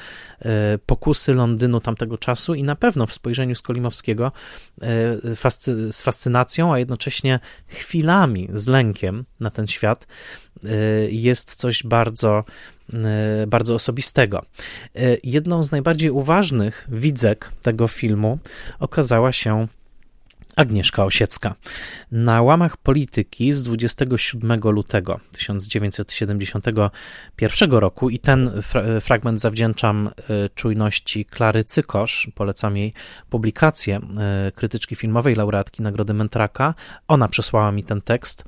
[0.85, 4.31] pokusy Londynu tamtego czasu i na pewno w spojrzeniu Skolimowskiego
[5.35, 10.07] fascy z fascynacją, a jednocześnie chwilami z lękiem na ten świat
[11.09, 12.76] jest coś bardzo E,
[13.47, 14.41] bardzo osobistego.
[14.95, 18.39] E, jedną z najbardziej uważnych widzek tego filmu
[18.79, 19.67] okazała się
[20.57, 21.55] Agnieszka Osiecka.
[22.11, 30.11] Na łamach polityki z 27 lutego 1971 roku i ten fra fragment zawdzięczam e,
[30.49, 32.93] czujności Klary Cykosz, polecam jej
[33.29, 33.99] publikację
[34.55, 36.73] krytyczki filmowej laureatki Nagrody Mentraka.
[37.07, 38.43] Ona przesłała mi ten tekst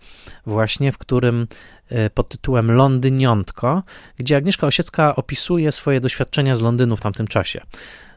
[0.45, 1.47] właśnie, w którym
[1.89, 3.83] E, pod tytułem Londyniątko,
[4.17, 7.61] gdzie Agnieszka Osiecka opisuje swoje doświadczenia z Londynu w tamtym czasie.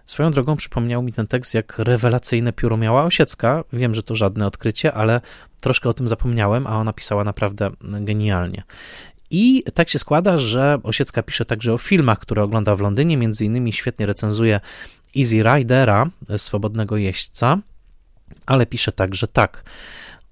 [0.07, 3.65] Swoją drogą przypomniał mi ten tekst, jak rewelacyjne pióro miała Osiecka.
[3.73, 5.21] Wiem, że to żadne odkrycie, ale
[5.61, 8.63] troszkę o tym zapomniałem, a ona pisała naprawdę genialnie.
[9.31, 13.45] I tak się składa, że Osiecka pisze także o filmach, które ogląda w Londynie, między
[13.45, 14.61] innymi świetnie recenzuje
[15.19, 17.59] Easy Ridera, Swobodnego Jeźdźca,
[18.47, 19.65] ale pisze także tak.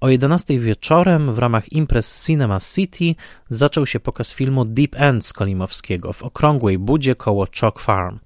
[0.01, 3.15] O 11 wieczorem w ramach imprez Cinema City
[3.49, 8.19] zaczął się pokaz filmu Deep End z Kolimowskiego w okrągłej budzie koło Chalk Farm.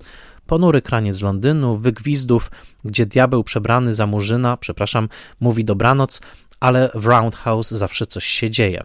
[0.47, 2.51] Ponury kraniec Londynu, wygwizdów,
[2.85, 5.09] gdzie diabeł przebrany za murzyna, przepraszam,
[5.41, 6.21] mówi dobranoc,
[6.61, 8.85] ale w Roundhouse zawsze coś się dzieje.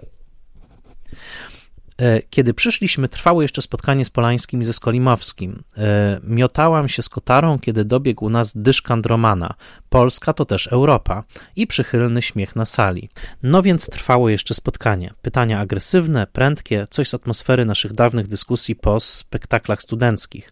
[2.00, 5.64] E, kiedy przyszliśmy, trwało jeszcze spotkanie z Polańskim i ze Skolimowskim.
[5.78, 9.54] E, miotałam się z kotarą, kiedy dobiegł nas dyszkant Romana.
[9.90, 11.24] Polska to też Europa.
[11.56, 13.10] I przychylny śmiech na sali.
[13.44, 15.14] No więc trwało jeszcze spotkanie.
[15.22, 20.52] Pytania agresywne, prędkie, coś z atmosfery naszych dawnych dyskusji po spektaklach studenckich.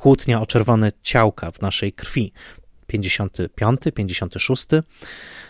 [0.00, 2.32] Kłótnia o czerwone ciałka w naszej krwi.
[2.86, 4.66] 55, 56.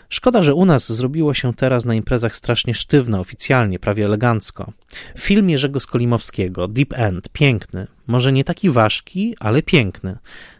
[0.09, 4.73] Szkoda, że u nas zrobiło się teraz na imprezach strasznie sztywno, oficjalnie, prawie elegancko.
[5.19, 7.87] Film Jerzego Skolimowskiego, Deep End, piękny.
[8.07, 10.17] Może nie taki ważki, ale piękny.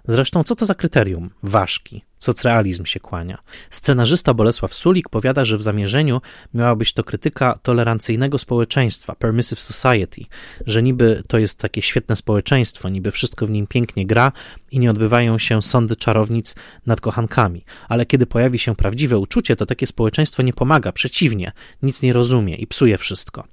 [0.08, 1.30] Zresztą, co to za kryterium?
[1.44, 2.04] Ważki.
[2.22, 3.38] Socrealizm się kłania.
[3.70, 6.22] Scenarzysta Bolesław Sulik powiada, że w zamierzeniu
[6.54, 10.26] miała być to krytyka tolerancyjnego społeczeństwa, permissive society,
[10.66, 14.32] że niby to jest takie świetne społeczeństwo, niby wszystko w nim pięknie gra
[14.72, 16.56] i nie odbywają się sądy czarownic
[16.86, 17.66] nad kochankami.
[17.90, 21.52] Ale kiedy pojawi się prawdziwe uczucie, to takie społeczeństwo nie pomaga, przeciwnie,
[21.84, 23.44] nic nie rozumie i psuje wszystko.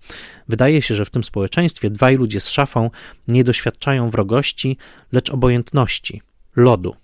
[0.49, 2.91] Wydaje się, że w tym społeczeństwie dwaj ludzie z szafą
[3.29, 4.77] nie doświadczają wrogości,
[5.13, 6.23] lecz obojętności,
[6.57, 6.97] lodu.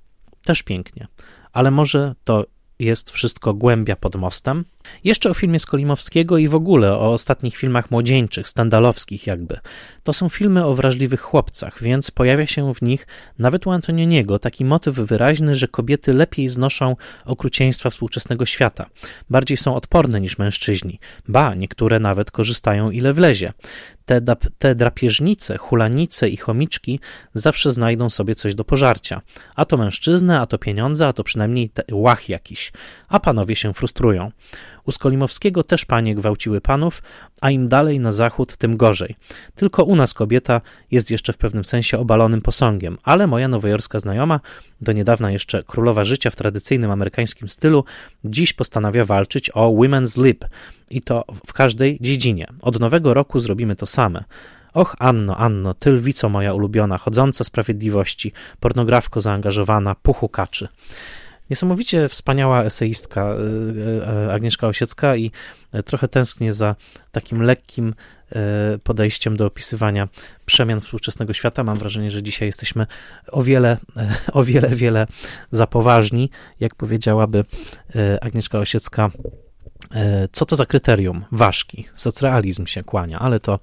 [0.44, 1.06] Też pięknie
[1.54, 2.44] ale może to
[2.78, 4.64] jest wszystko głębia pod mostem.
[5.04, 9.58] Jeszcze o filmie Skolimowskiego i w ogóle o ostatnich filmach młodzieńczych, standalowskich jakby.
[10.02, 13.06] To są filmy o wrażliwych chłopcach, więc pojawia się w nich
[13.38, 18.86] nawet u Antonioniego taki motyw wyraźny, że kobiety lepiej znoszą okrucieństwa współczesnego świata.
[19.30, 21.00] Bardziej są odporne niż mężczyźni.
[21.28, 23.52] Ba, niektóre nawet korzystają ile wlezie.
[24.04, 24.20] Te,
[24.58, 27.00] te drapieżnice, hulanice i chomiczki
[27.34, 29.20] zawsze znajdą sobie coś do pożarcia.
[29.56, 32.72] A to mężczyznę, a to pieniądze, a to przynajmniej łach jakiś.
[33.08, 34.30] A panowie się frustrują.
[34.86, 37.02] U Skolimowskiego też panie gwałciły panów,
[37.40, 39.16] a im dalej na zachód, tym gorzej.
[39.54, 40.60] Tylko u nas kobieta
[40.90, 44.40] jest jeszcze w pewnym sensie obalonym posągiem, ale moja nowojorska znajoma,
[44.80, 47.84] do niedawna jeszcze królowa życia w tradycyjnym amerykańskim stylu,
[48.24, 50.44] dziś postanawia walczyć o women's lib
[50.90, 52.46] i to w każdej dziedzinie.
[52.60, 54.24] Od nowego roku zrobimy to same.
[54.74, 60.68] Och, Anno, Anno, ty lwico moja ulubiona, chodząca sprawiedliwości, pornografko zaangażowana, puchu kaczy.
[61.50, 65.30] Niesamowicie wspaniała eseistka y, y, Agnieszka Osiecka i
[65.84, 66.76] trochę tęsknię za
[67.10, 67.94] takim lekkim
[68.74, 70.08] y, podejściem do opisywania
[70.46, 71.64] przemian współczesnego świata.
[71.64, 72.86] Mam wrażenie, że dzisiaj jesteśmy
[73.32, 73.76] o wiele,
[74.32, 75.06] o wiele, wiele
[75.50, 76.30] za poważni,
[76.60, 77.44] jak powiedziałaby
[78.20, 79.10] Agnieszka Osiecka
[80.32, 81.24] co to za kryterium?
[81.32, 81.88] Ważki.
[81.94, 83.58] Socrealizm się kłania, ale to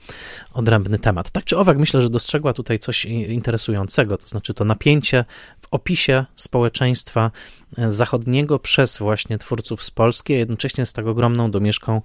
[0.53, 1.31] odrębny temat.
[1.31, 5.25] Tak czy owak, myślę, że dostrzegła tutaj coś interesującego, to znaczy to napięcie
[5.71, 7.31] opisie społeczeństwa
[7.77, 12.01] e, zachodniego przez właśnie twórców z Polski, a jednocześnie z tak ogromną domieszką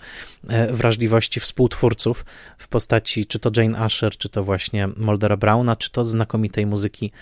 [0.48, 2.24] e, wrażliwości współtwórców
[2.58, 7.12] w postaci czy to Jane Asher, czy to właśnie Moldera Browna, czy to znakomitej muzyki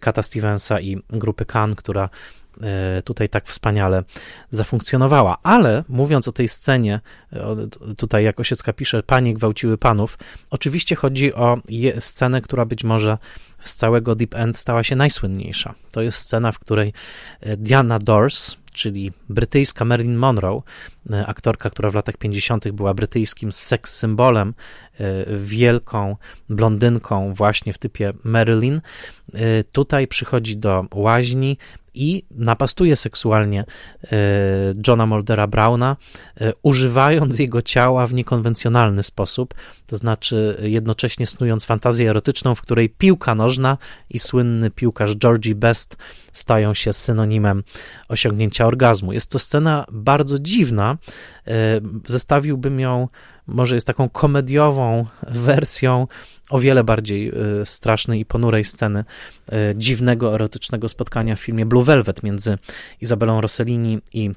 [0.00, 2.08] Kata Stevensa i grupy Kan, która
[2.49, 2.49] E,
[3.04, 4.04] tutaj tak wspaniale
[4.50, 5.36] zafunkcjonowała.
[5.42, 7.00] Ale mówiąc o tej scenie,
[7.96, 10.18] tutaj jak Osiecka pisze, panie gwałciły panów,
[10.50, 11.58] oczywiście chodzi o
[11.98, 13.18] scenę, która być może
[13.60, 15.74] z całego Deep End stała się najsłynniejsza.
[15.92, 16.92] To jest scena, w której
[17.40, 20.62] e, Diana Dors, czyli brytyjska Marilyn Monroe,
[21.10, 22.70] e, aktorka, która w latach 50.
[22.70, 24.54] była brytyjskim seks symbolem,
[25.36, 26.16] wielką
[26.48, 28.80] blondynką właśnie w typie Marilyn,
[29.72, 31.58] tutaj przychodzi do łaźni,
[31.94, 33.64] i napastuje seksualnie
[34.04, 34.16] e,
[34.86, 35.96] Johna Moldera Browna,
[36.40, 39.54] e, używając jego ciała w niekonwencjonalny sposób,
[39.86, 43.78] to znaczy jednocześnie snując fantazję erotyczną, w której piłka nożna
[44.10, 45.96] i słynny piłkarz Georgie Best
[46.32, 47.62] stają się synonimem
[48.08, 49.12] osiągnięcia orgazmu.
[49.12, 50.98] Jest to scena bardzo dziwna.
[51.46, 53.08] E, zestawiłbym ją
[53.50, 56.06] może jest taką komediową wersją
[56.50, 59.04] o wiele bardziej y, strasznej i ponurej sceny
[59.52, 62.58] y, dziwnego, erotycznego spotkania w filmie Blue Velvet między
[63.00, 64.30] Izabelą Rossellini i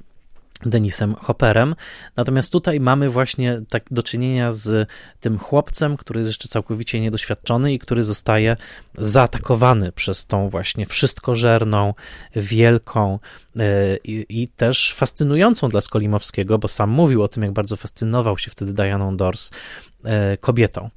[0.66, 1.74] Denisem Hopperem.
[2.16, 4.88] Natomiast tutaj mamy właśnie tak do czynienia z
[5.20, 8.56] tym chłopcem, który jest jeszcze całkowicie niedoświadczony i który zostaje
[8.94, 11.94] zaatakowany przez tą właśnie wszystkożerną,
[12.36, 13.18] wielką
[13.56, 18.38] e, i, i też fascynującą dla Skolimowskiego, bo sam mówił o tym, jak bardzo fascynował
[18.38, 19.50] się wtedy Dianą Dors
[20.04, 20.90] e, kobietą.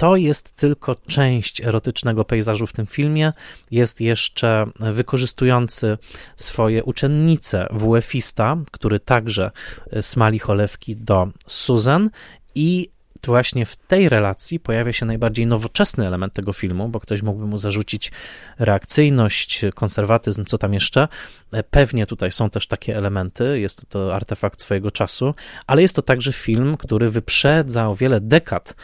[0.00, 3.32] E, to jest tylko część erotycznego pejzażu w tym filmie.
[3.70, 5.98] Jest jeszcze wykorzystujący
[6.36, 9.50] swoje uczennice WF-ista, który także
[10.00, 12.10] smali cholewki do Susan
[12.54, 12.90] i
[13.26, 17.58] właśnie w tej relacji pojawia się najbardziej nowoczesny element tego filmu, bo ktoś mógłby mu
[17.58, 18.12] zarzucić
[18.58, 21.08] reakcyjność, konserwatyzm, co tam jeszcze.
[21.70, 25.34] Pewnie tutaj są też takie elementy, jest to artefakt swojego czasu,
[25.66, 28.74] ale jest to także film, który wyprzedza o wiele dekad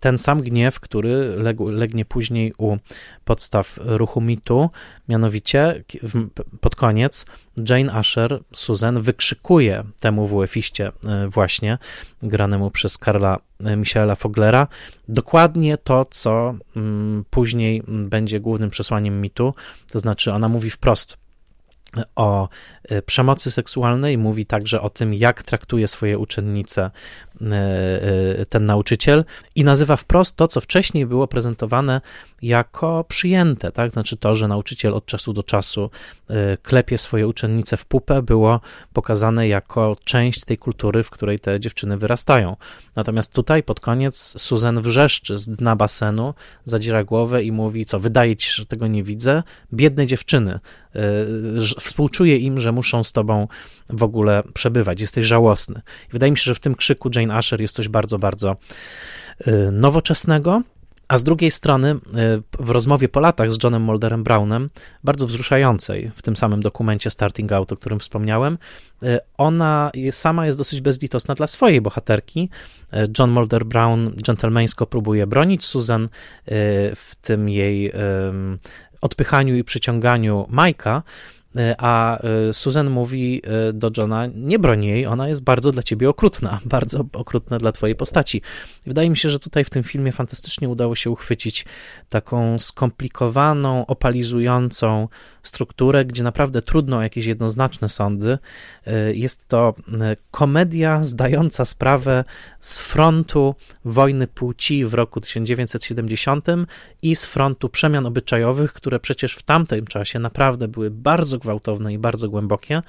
[0.00, 2.76] ten sam gniew, który legł, legnie później u
[3.24, 4.70] podstaw ruchu mitu,
[5.08, 5.84] mianowicie
[6.60, 7.26] pod koniec
[7.68, 11.78] Jane Asher, Susan, wykrzykuje temu WF-iście e, właśnie,
[12.22, 14.68] granemu przez Karla e, Michaela Foglera,
[15.08, 19.54] dokładnie to, co mm, później będzie głównym przesłaniem mitu,
[19.92, 21.18] to znaczy ona mówi wprost,
[22.16, 22.48] o
[22.84, 26.90] e, przemocy seksualnej, mówi także o tym, jak traktuje swoje uczennice
[28.48, 29.24] ten nauczyciel
[29.54, 32.00] i nazywa wprost to, co wcześniej było prezentowane
[32.42, 33.92] jako przyjęte, tak?
[33.92, 35.90] Znaczy to, że nauczyciel od czasu do czasu
[36.62, 38.60] klepie swoje uczennice w pupę, było
[38.92, 42.56] pokazane jako część tej kultury, w której te dziewczyny wyrastają.
[42.96, 46.34] Natomiast tutaj pod koniec Susan wrzeszczy z dna basenu,
[46.64, 50.60] zadziera głowę i mówi, co wydaje ci się, że tego nie widzę, biedne dziewczyny,
[51.80, 53.48] współczuję im, że muszą z tobą
[53.90, 55.00] w ogóle przebywać.
[55.00, 55.82] Jesteś żałosny.
[56.08, 58.56] I wydaje mi się, że w tym krzyku Jane Asher jest coś bardzo, bardzo
[59.48, 60.62] y, nowoczesnego.
[61.08, 61.98] A z drugiej strony, y,
[62.64, 64.70] w rozmowie po latach z Johnem Molderem Brownem,
[65.04, 68.58] bardzo wzruszającej w tym samym dokumencie Starting Out, o którym wspomniałem,
[69.02, 72.50] y, ona sama jest dosyć bezlitosna dla swojej bohaterki.
[73.18, 76.08] John Molder Brown dżentelmeńsko próbuje bronić Susan
[76.94, 77.92] w tym jej
[79.00, 81.02] odpychaniu i przyciąganiu Majka,
[81.78, 86.08] a e, Susan mówi e, do Johna, nie broń jej, ona jest bardzo dla ciebie
[86.08, 88.42] okrutna, bardzo okrutna dla twojej postaci.
[88.86, 91.64] wydaje mi się, że tutaj w tym filmie fantastycznie udało się uchwycić
[92.08, 95.08] taką skomplikowaną, opalizującą
[95.42, 98.38] strukturę, gdzie naprawdę trudno jakieś jednoznaczne sądy.
[99.12, 99.74] Jest to
[100.30, 102.24] komedia zdająca sprawę
[102.60, 103.54] z frontu
[103.84, 106.46] wojny płci w roku 1970
[107.02, 111.98] i z frontu przemian obyczajowych, które przecież w tamtym czasie naprawdę były bardzo gwałtowne i
[111.98, 112.82] bardzo głębokie,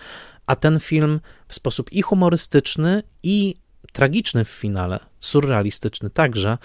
[0.46, 3.56] a ten film w sposób i humorystyczny, i
[3.94, 6.58] tragiczny w finale, surrealistyczny także,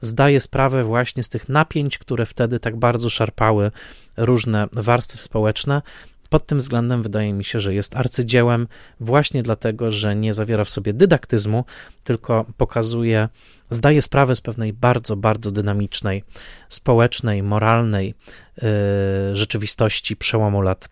[0.00, 3.70] zdaje sprawę właśnie z tych napięć, które wtedy tak bardzo szarpały
[4.16, 5.82] różne warstwy społeczne.
[6.30, 8.68] Pod tym względem wydaje mi się, że jest arcydziełem
[9.00, 11.64] właśnie dlatego, że nie zawiera w sobie dydaktyzmu,
[12.04, 13.28] tylko pokazuje,
[13.70, 16.24] zdaje sprawę z pewnej bardzo, bardzo dynamicznej,
[16.68, 18.14] społecznej, moralnej
[18.62, 20.88] yy, rzeczywistości przełomu lat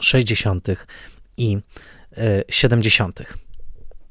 [0.00, 0.68] 60.
[1.36, 1.58] i
[2.48, 3.20] 70.
[3.20, 3.24] E,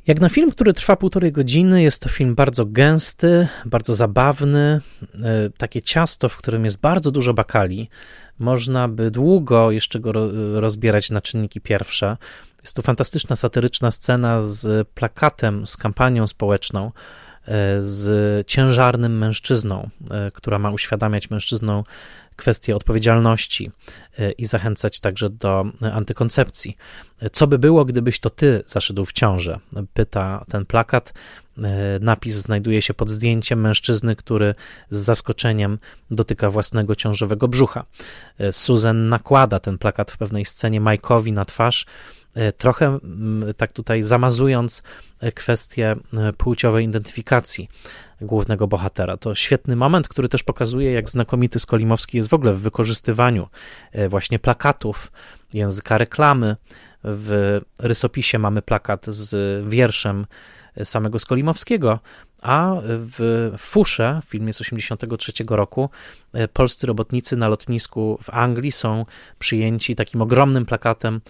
[0.07, 4.81] Jak na film, który trwa półtorej godziny, jest to film bardzo gęsty, bardzo zabawny,
[5.23, 7.89] e, takie ciasto, w którym jest bardzo dużo bakali.
[8.39, 10.11] Można by długo jeszcze go
[10.59, 12.17] rozbierać na czynniki pierwsze.
[12.63, 16.91] Jest to fantastyczna, satyryczna scena z plakatem, z kampanią społeczną, e,
[17.79, 19.89] z ciężarnym mężczyzną,
[20.33, 21.83] która ma uświadamiać mężczyznom
[22.39, 23.71] kwestię odpowiedzialności
[24.19, 26.77] e, i zachęcać także do antykoncepcji.
[27.31, 29.59] Co by było, gdybyś to ty zaszedł w ciążę?
[29.93, 31.13] Pyta ten plakat.
[31.57, 31.61] E,
[32.01, 34.55] napis znajduje się pod zdjęciem mężczyzny, który
[34.89, 35.77] z zaskoczeniem
[36.11, 37.85] dotyka własnego ciążowego brzucha.
[38.51, 41.85] Susan nakłada ten plakat w pewnej scenie Mike'owi na twarz,
[42.57, 42.99] trochę
[43.57, 44.83] tak tutaj zamazując
[45.35, 45.95] kwestię
[46.37, 47.69] płciowej identyfikacji
[48.21, 49.17] głównego bohatera.
[49.17, 53.47] To świetny moment, który też pokazuje, jak znakomity Skolimowski jest w ogóle w wykorzystywaniu
[53.91, 55.11] e, właśnie plakatów,
[55.53, 56.55] języka reklamy.
[57.03, 60.25] W rysopisie mamy plakat z wierszem
[60.83, 61.99] samego Skolimowskiego,
[62.41, 65.89] a w Fusze, filmie z 1983 roku,
[66.33, 69.05] e, polscy robotnicy na lotnisku w Anglii są
[69.39, 71.21] przyjęci takim ogromnym plakatem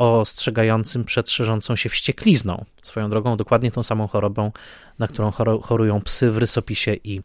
[0.00, 2.64] ostrzegającym przed szerzącą się wścieklizną.
[2.82, 4.52] Swoją drogą, dokładnie tą samą chorobą,
[4.98, 5.30] na którą
[5.62, 7.20] chorują psy w rysopisie i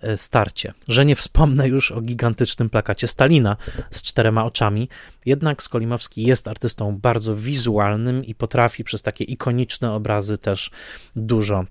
[0.00, 0.74] e, starcie.
[0.88, 3.56] Że nie wspomnę już o gigantycznym plakacie Stalina
[3.90, 4.88] z czterema oczami,
[5.26, 10.70] jednak Skolimowski jest artystą bardzo wizualnym i potrafi przez takie ikoniczne obrazy też
[11.16, 11.64] dużo,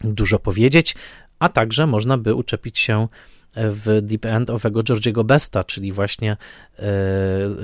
[0.00, 0.94] dużo powiedzieć,
[1.38, 3.08] a także można by uczepić się
[3.56, 6.86] w Deep End owego Georgiego Besta, czyli właśnie e,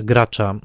[0.03, 0.59] gracza e,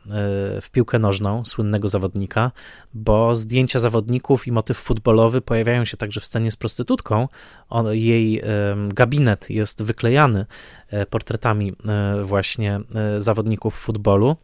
[0.60, 2.52] w piłkę nożną, słynnego zawodnika,
[2.94, 7.28] bo zdjęcia zawodników i motyw futbolowy pojawiają się także w scenie z prostytutką.
[7.68, 8.42] On, jej
[8.88, 10.46] gabinet jest wyklejany
[10.88, 14.36] e, portretami e, właśnie e, zawodników futbolu,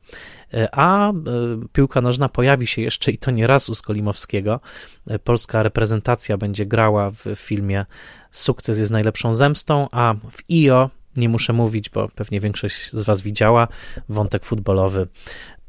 [0.73, 1.13] a
[1.73, 4.61] piłka nożna pojawi się jeszcze i to nie raz u Skolimowskiego.
[5.25, 7.87] Polska reprezentacja będzie grała w filmie
[8.31, 13.23] Sukces jest najlepszą zemstą, a w IO nie muszę mówić, bo pewnie większość z Was
[13.23, 13.69] widziała,
[14.09, 15.07] wątek futbolowy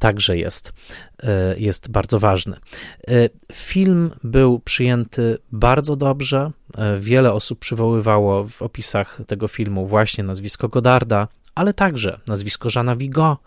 [0.04, 0.74] także jest,
[1.24, 2.58] e, jest bardzo ważny.
[3.08, 6.52] E, film był przyjęty bardzo dobrze.
[6.78, 12.96] E, wiele osób przywoływało w opisach tego filmu właśnie nazwisko Godarda, ale także nazwisko Żana
[12.96, 13.38] Vigo,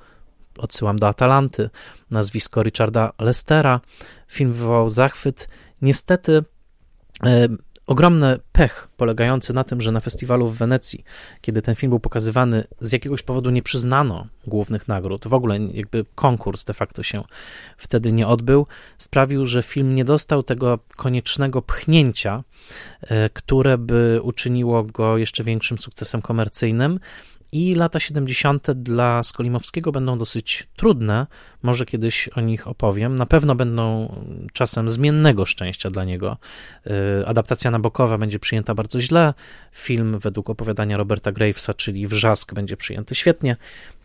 [0.58, 1.70] odsyłam do Atalanty,
[2.10, 3.80] nazwisko Richarda Lestera.
[4.28, 5.48] Film wywołał zachwyt.
[5.82, 6.44] Niestety
[7.86, 11.04] ogromny pech polegający na tym, że na festiwalu w Wenecji,
[11.40, 16.04] kiedy ten film był pokazywany, z jakiegoś powodu nie przyznano głównych nagród, w ogóle jakby
[16.14, 17.24] konkurs de facto się
[17.76, 18.66] wtedy nie odbył,
[18.98, 22.44] sprawił, że film nie dostał tego koniecznego pchnięcia,
[23.02, 27.00] e, które by uczyniło go jeszcze większym sukcesem komercyjnym.
[27.56, 28.70] I lata 70.
[28.72, 31.26] dla Skolimowskiego będą dosyć trudne.
[31.62, 33.14] Może kiedyś o nich opowiem.
[33.14, 34.14] Na pewno będą
[34.52, 36.36] czasem zmiennego szczęścia dla niego.
[36.86, 39.34] Y, adaptacja nabokowa będzie przyjęta bardzo źle.
[39.72, 43.56] Film według opowiadania Roberta Gravesa, czyli Wrzask, będzie przyjęty świetnie.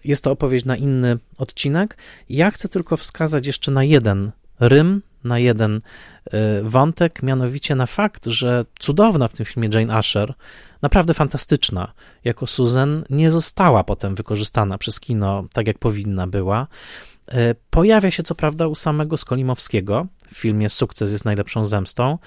[0.04, 1.98] Jest to opowieść na inny odcinek.
[2.30, 5.82] Ja chcę tylko wskazać jeszcze na jeden rym, na jeden y,
[6.64, 10.34] wątek, mianowicie na fakt, że cudowna w tym filmie Jane Asher,
[10.82, 11.94] naprawdę fantastyczna
[12.24, 16.68] jako Susan, nie została potem wykorzystana przez kino tak, jak powinna była.
[17.34, 22.18] Y, pojawia się co prawda u samego Skolimowskiego w filmie Sukces jest najlepszą zemstą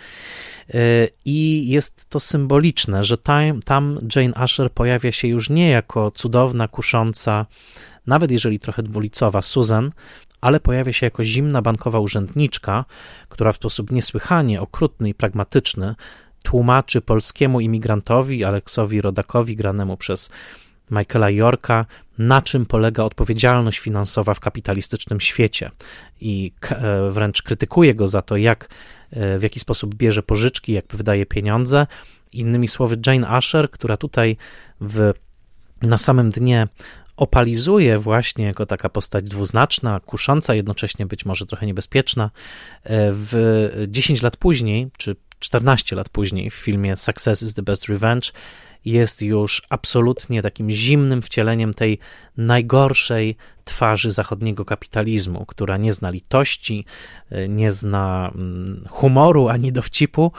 [0.74, 6.10] y, i jest to symboliczne, że tam, tam Jane Asher pojawia się już nie jako
[6.10, 7.47] cudowna, kusząca,
[8.06, 9.90] nawet jeżeli trochę dwulicowa Susan,
[10.40, 12.85] ale pojawia się jako zimna bankowa urzędniczka,
[13.28, 15.94] która w sposób niesłychanie okrutny i pragmatyczny
[16.44, 20.30] tłumaczy polskiemu imigrantowi, Aleksowi Rodakowi, granemu przez
[20.90, 21.86] Michaela Yorka,
[22.18, 25.70] na czym polega odpowiedzialność finansowa w kapitalistycznym świecie
[26.20, 28.68] i e, wręcz krytykuje go za to, jak,
[29.10, 31.86] e, w jaki sposób bierze pożyczki, jak wydaje pieniądze.
[32.32, 34.36] Innymi słowy, Jane Asher, która tutaj
[34.80, 35.12] w,
[35.82, 36.68] na samym dnie
[37.16, 42.24] opalizuje właśnie jako taka postać dwuznaczna, kusząca, jednocześnie być może trochę niebezpieczna.
[42.24, 47.89] E, w 10 lat później, czy 14 lat później, w filmie Success is the Best
[47.89, 48.31] Revenge,
[48.85, 51.98] jest już absolutnie takim zimnym wcieleniem tej
[52.36, 56.84] najgorszej twarzy zachodniego kapitalizmu, która nie zna litości,
[57.30, 60.32] e, nie zna mm, humoru ani dowcipu.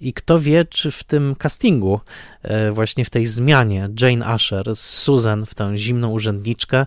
[0.00, 2.00] I kto wie, czy w tym castingu,
[2.42, 6.86] e, właśnie w tej zmianie Jane Asher z Susan w tę zimną urzędniczkę,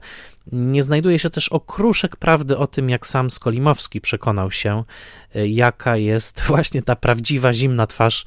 [0.52, 4.84] nie znajduje się też okruszek prawdy o tym, jak sam Skolimowski przekonał się,
[5.36, 8.26] e, jaka jest właśnie ta prawdziwa, zimna twarz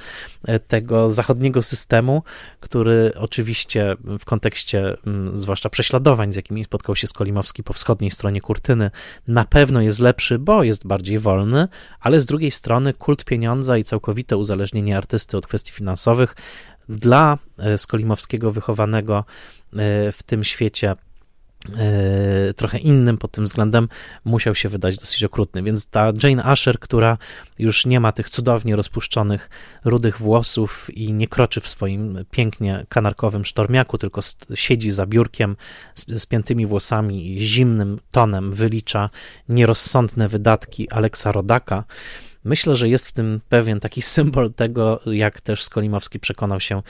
[0.68, 2.22] tego zachodniego systemu,
[2.60, 8.40] który oczywiście w kontekście mm, zwłaszcza prześladowań, z jakimi spotkał się Skolimowski po wschodniej stronie
[8.40, 8.90] kurtyny,
[9.28, 11.68] na pewno jest lepszy, bo jest bardziej wolny,
[12.00, 16.36] ale z drugiej strony kult pieniądza i całkowite uzależnienie artysty od kwestii finansowych
[16.88, 19.24] dla e, Skolimowskiego wychowanego
[20.12, 21.13] w tym świecie E,
[22.56, 23.88] trochę innym pod tym względem
[24.24, 25.62] musiał się wydać dosyć okrutny.
[25.62, 27.18] Więc ta Jane Asher, która
[27.58, 29.50] już nie ma tych cudownie rozpuszczonych
[29.84, 34.20] rudych włosów i nie kroczy w swoim pięknie kanarkowym sztormiaku, tylko
[34.54, 35.56] siedzi za biurkiem
[35.94, 39.10] z spiętymi włosami i zimnym tonem wylicza
[39.48, 41.84] nierozsądne wydatki Aleksa Rodaka,
[42.44, 46.80] Myślę, że jest w tym pewien taki symbol tego, jak też Skolimowski przekonał się e,
[46.80, 46.82] e,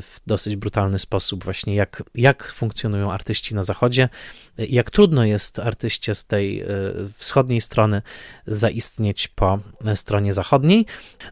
[0.00, 4.08] w dosyć brutalny sposób, właśnie jak, jak funkcjonują artyści na Zachodzie,
[4.58, 6.64] jak trudno jest artyście z tej
[7.16, 8.02] wschodniej strony
[8.46, 9.58] zaistnieć po
[9.94, 10.86] stronie zachodniej.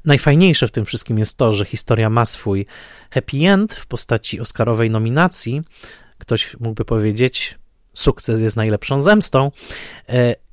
[0.04, 2.66] Najfajniejsze w tym wszystkim jest to, że historia ma swój
[3.10, 5.62] happy end w postaci Oscarowej nominacji.
[6.18, 7.58] Ktoś mógłby powiedzieć,
[7.92, 9.50] sukces jest najlepszą zemstą.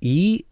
[0.02, 0.46] I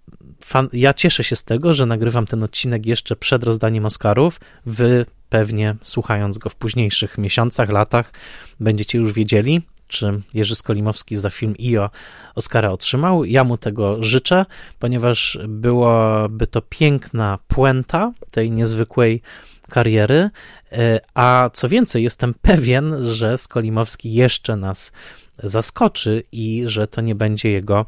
[0.43, 4.39] fan, ja cieszę się z tego, że nagrywam ten odcinek jeszcze przed rozdaniem Oscarów.
[4.65, 8.11] Wy pewnie słuchając go w późniejszych miesiącach, latach,
[8.59, 11.89] będziecie już wiedzieli, czy Jerzy Skolimowski za film IO
[12.35, 13.25] Oscara otrzymał.
[13.25, 14.45] Ja mu tego życzę,
[14.79, 19.21] ponieważ byłaby to piękna puenta tej niezwykłej
[19.69, 20.29] kariery,
[20.71, 24.91] e, a co więcej, jestem pewien, że Skolimowski jeszcze nas
[25.43, 27.85] zaskoczy i że to nie będzie jego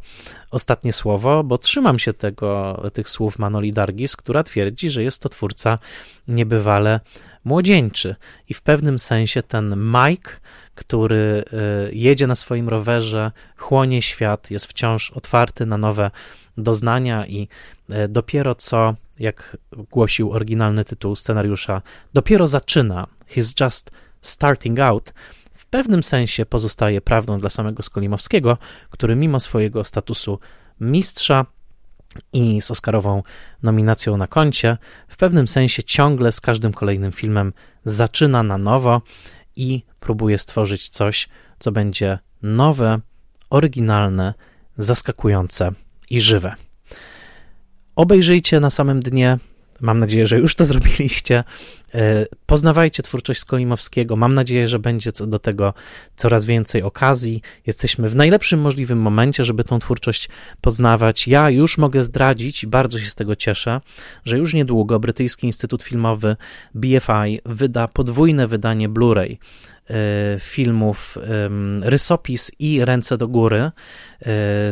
[0.52, 5.30] ostatnie słowo, bo trzymam się tego, tych słów Manoli Dargis, która twierdzi, że jest to
[5.30, 5.80] twórca
[6.28, 7.00] niebywale
[7.46, 8.16] młodzieńczy.
[8.50, 10.32] I w pewnym sensie ten Mike,
[10.76, 11.44] który
[11.90, 16.12] y, jedzie na swoim rowerze, chłonie świat, jest wciąż otwarty na nowe
[16.58, 17.48] doznania i
[17.90, 19.58] y, dopiero co, jak
[19.92, 21.82] głosił oryginalny tytuł scenariusza,
[22.14, 23.92] dopiero zaczyna, he's just
[24.22, 25.14] starting out,
[25.70, 28.58] pewnym sensie pozostaje prawdą dla samego Skolimowskiego,
[28.90, 30.40] który mimo swojego statusu
[30.80, 31.46] mistrza
[32.34, 33.24] i z Oscarową
[33.64, 34.78] nominacją na koncie,
[35.08, 37.54] w pewnym sensie ciągle z każdym kolejnym filmem
[37.86, 39.02] zaczyna na nowo
[39.56, 41.30] i próbuje stworzyć coś,
[41.60, 43.00] co będzie nowe,
[43.50, 44.34] oryginalne,
[44.78, 45.72] zaskakujące
[46.10, 46.56] i żywe.
[47.96, 49.38] Obejrzyjcie na samym dnie
[49.82, 51.44] Mam nadzieję, że już to zrobiliście.
[51.94, 54.16] E, poznawajcie twórczość Skolimowskiego.
[54.16, 55.74] Mam nadzieję, że będzie co do tego
[56.16, 57.42] coraz więcej okazji.
[57.66, 60.30] Jesteśmy w najlepszym możliwym momencie, żeby tą twórczość
[60.62, 61.28] poznawać.
[61.28, 63.82] Ja już mogę zdradzić, i bardzo się z tego cieszę,
[64.26, 66.36] że już niedługo Brytyjski Instytut Filmowy
[66.76, 69.38] BFI wyda podwójne wydanie Blu-ray
[70.40, 71.18] filmów
[71.82, 73.72] Rysopis i Ręce do góry e,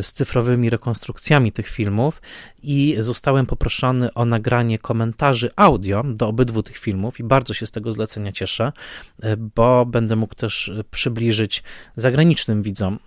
[0.02, 2.22] z cyfrowymi rekonstrukcjami tych filmów.
[2.62, 7.70] I zostałem poproszony o nagranie komentarzy audio do obydwu tych filmów i bardzo się z
[7.70, 8.72] tego zlecenia cieszę,
[9.22, 11.62] e, bo będę mógł też przybliżyć
[11.96, 12.98] zagranicznym widzom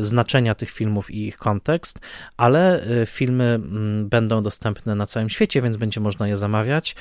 [0.00, 2.00] znaczenia tych filmów i ich kontekst,
[2.36, 3.60] ale filmy
[4.04, 6.96] będą dostępne na całym świecie, więc będzie można je zamawiać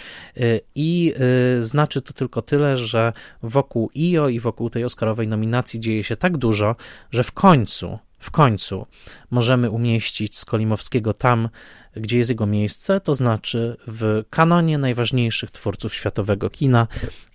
[0.75, 1.13] i
[1.61, 3.13] znaczy to tylko tyle, że
[3.43, 3.89] wokół
[4.29, 6.75] I wokół tej Oscarowej nominacji dzieje się tak dużo,
[7.11, 8.87] że w końcu, w końcu
[9.31, 11.49] możemy umieścić Skolimowskiego tam,
[11.95, 16.87] gdzie jest jego miejsce, to znaczy w kanonie najważniejszych twórców światowego kina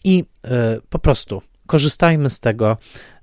[0.04, 2.76] i e, po prostu korzystajmy z tego,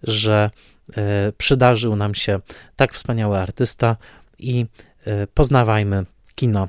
[0.03, 0.49] że
[0.97, 2.39] e, przydarzył nam się
[2.75, 3.97] tak wspaniały artysta
[4.39, 4.65] i
[5.05, 6.67] e, poznawajmy kino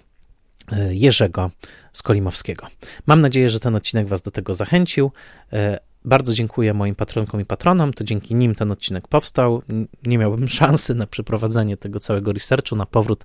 [0.90, 1.50] Jerzego
[1.92, 2.66] Skolimowskiego.
[3.06, 5.12] Mam nadzieję, że ten odcinek Was do tego zachęcił.
[6.06, 9.62] Bardzo dziękuję moim patronkom i patronom, to dzięki nim ten odcinek powstał.
[10.06, 13.24] Nie miałbym szansy na przeprowadzenie tego całego researchu, na powrót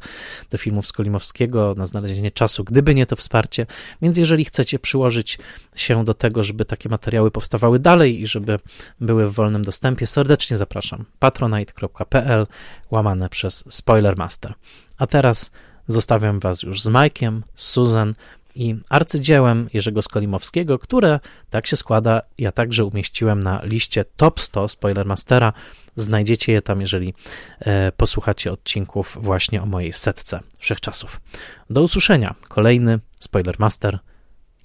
[0.49, 3.65] do filmów Skolimowskiego, na znalezienie czasu, gdyby nie to wsparcie.
[4.01, 5.39] Więc jeżeli chcecie przyłożyć
[5.75, 8.59] się do tego, żeby takie materiały powstawały dalej i żeby
[9.01, 11.05] były w wolnym dostępie, serdecznie zapraszam.
[11.19, 12.47] patronite.pl
[12.91, 14.53] łamane przez Spoilermaster.
[14.97, 15.51] A teraz
[15.87, 18.15] zostawiam Was już z Mike'iem, z Susan
[18.59, 21.19] i arcydziełem Jerzego Skolimowskiego, które,
[21.49, 25.53] tak się składa, ja także umieściłem na liście top 100 Spoilermastera.
[25.95, 27.13] Znajdziecie je tam, jeżeli
[27.59, 31.21] e, posłuchacie odcinków właśnie o mojej setce wszechczasów.
[31.69, 32.35] Do usłyszenia.
[32.47, 33.99] Kolejny Spoilermaster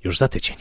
[0.04, 0.56] już za tydzień.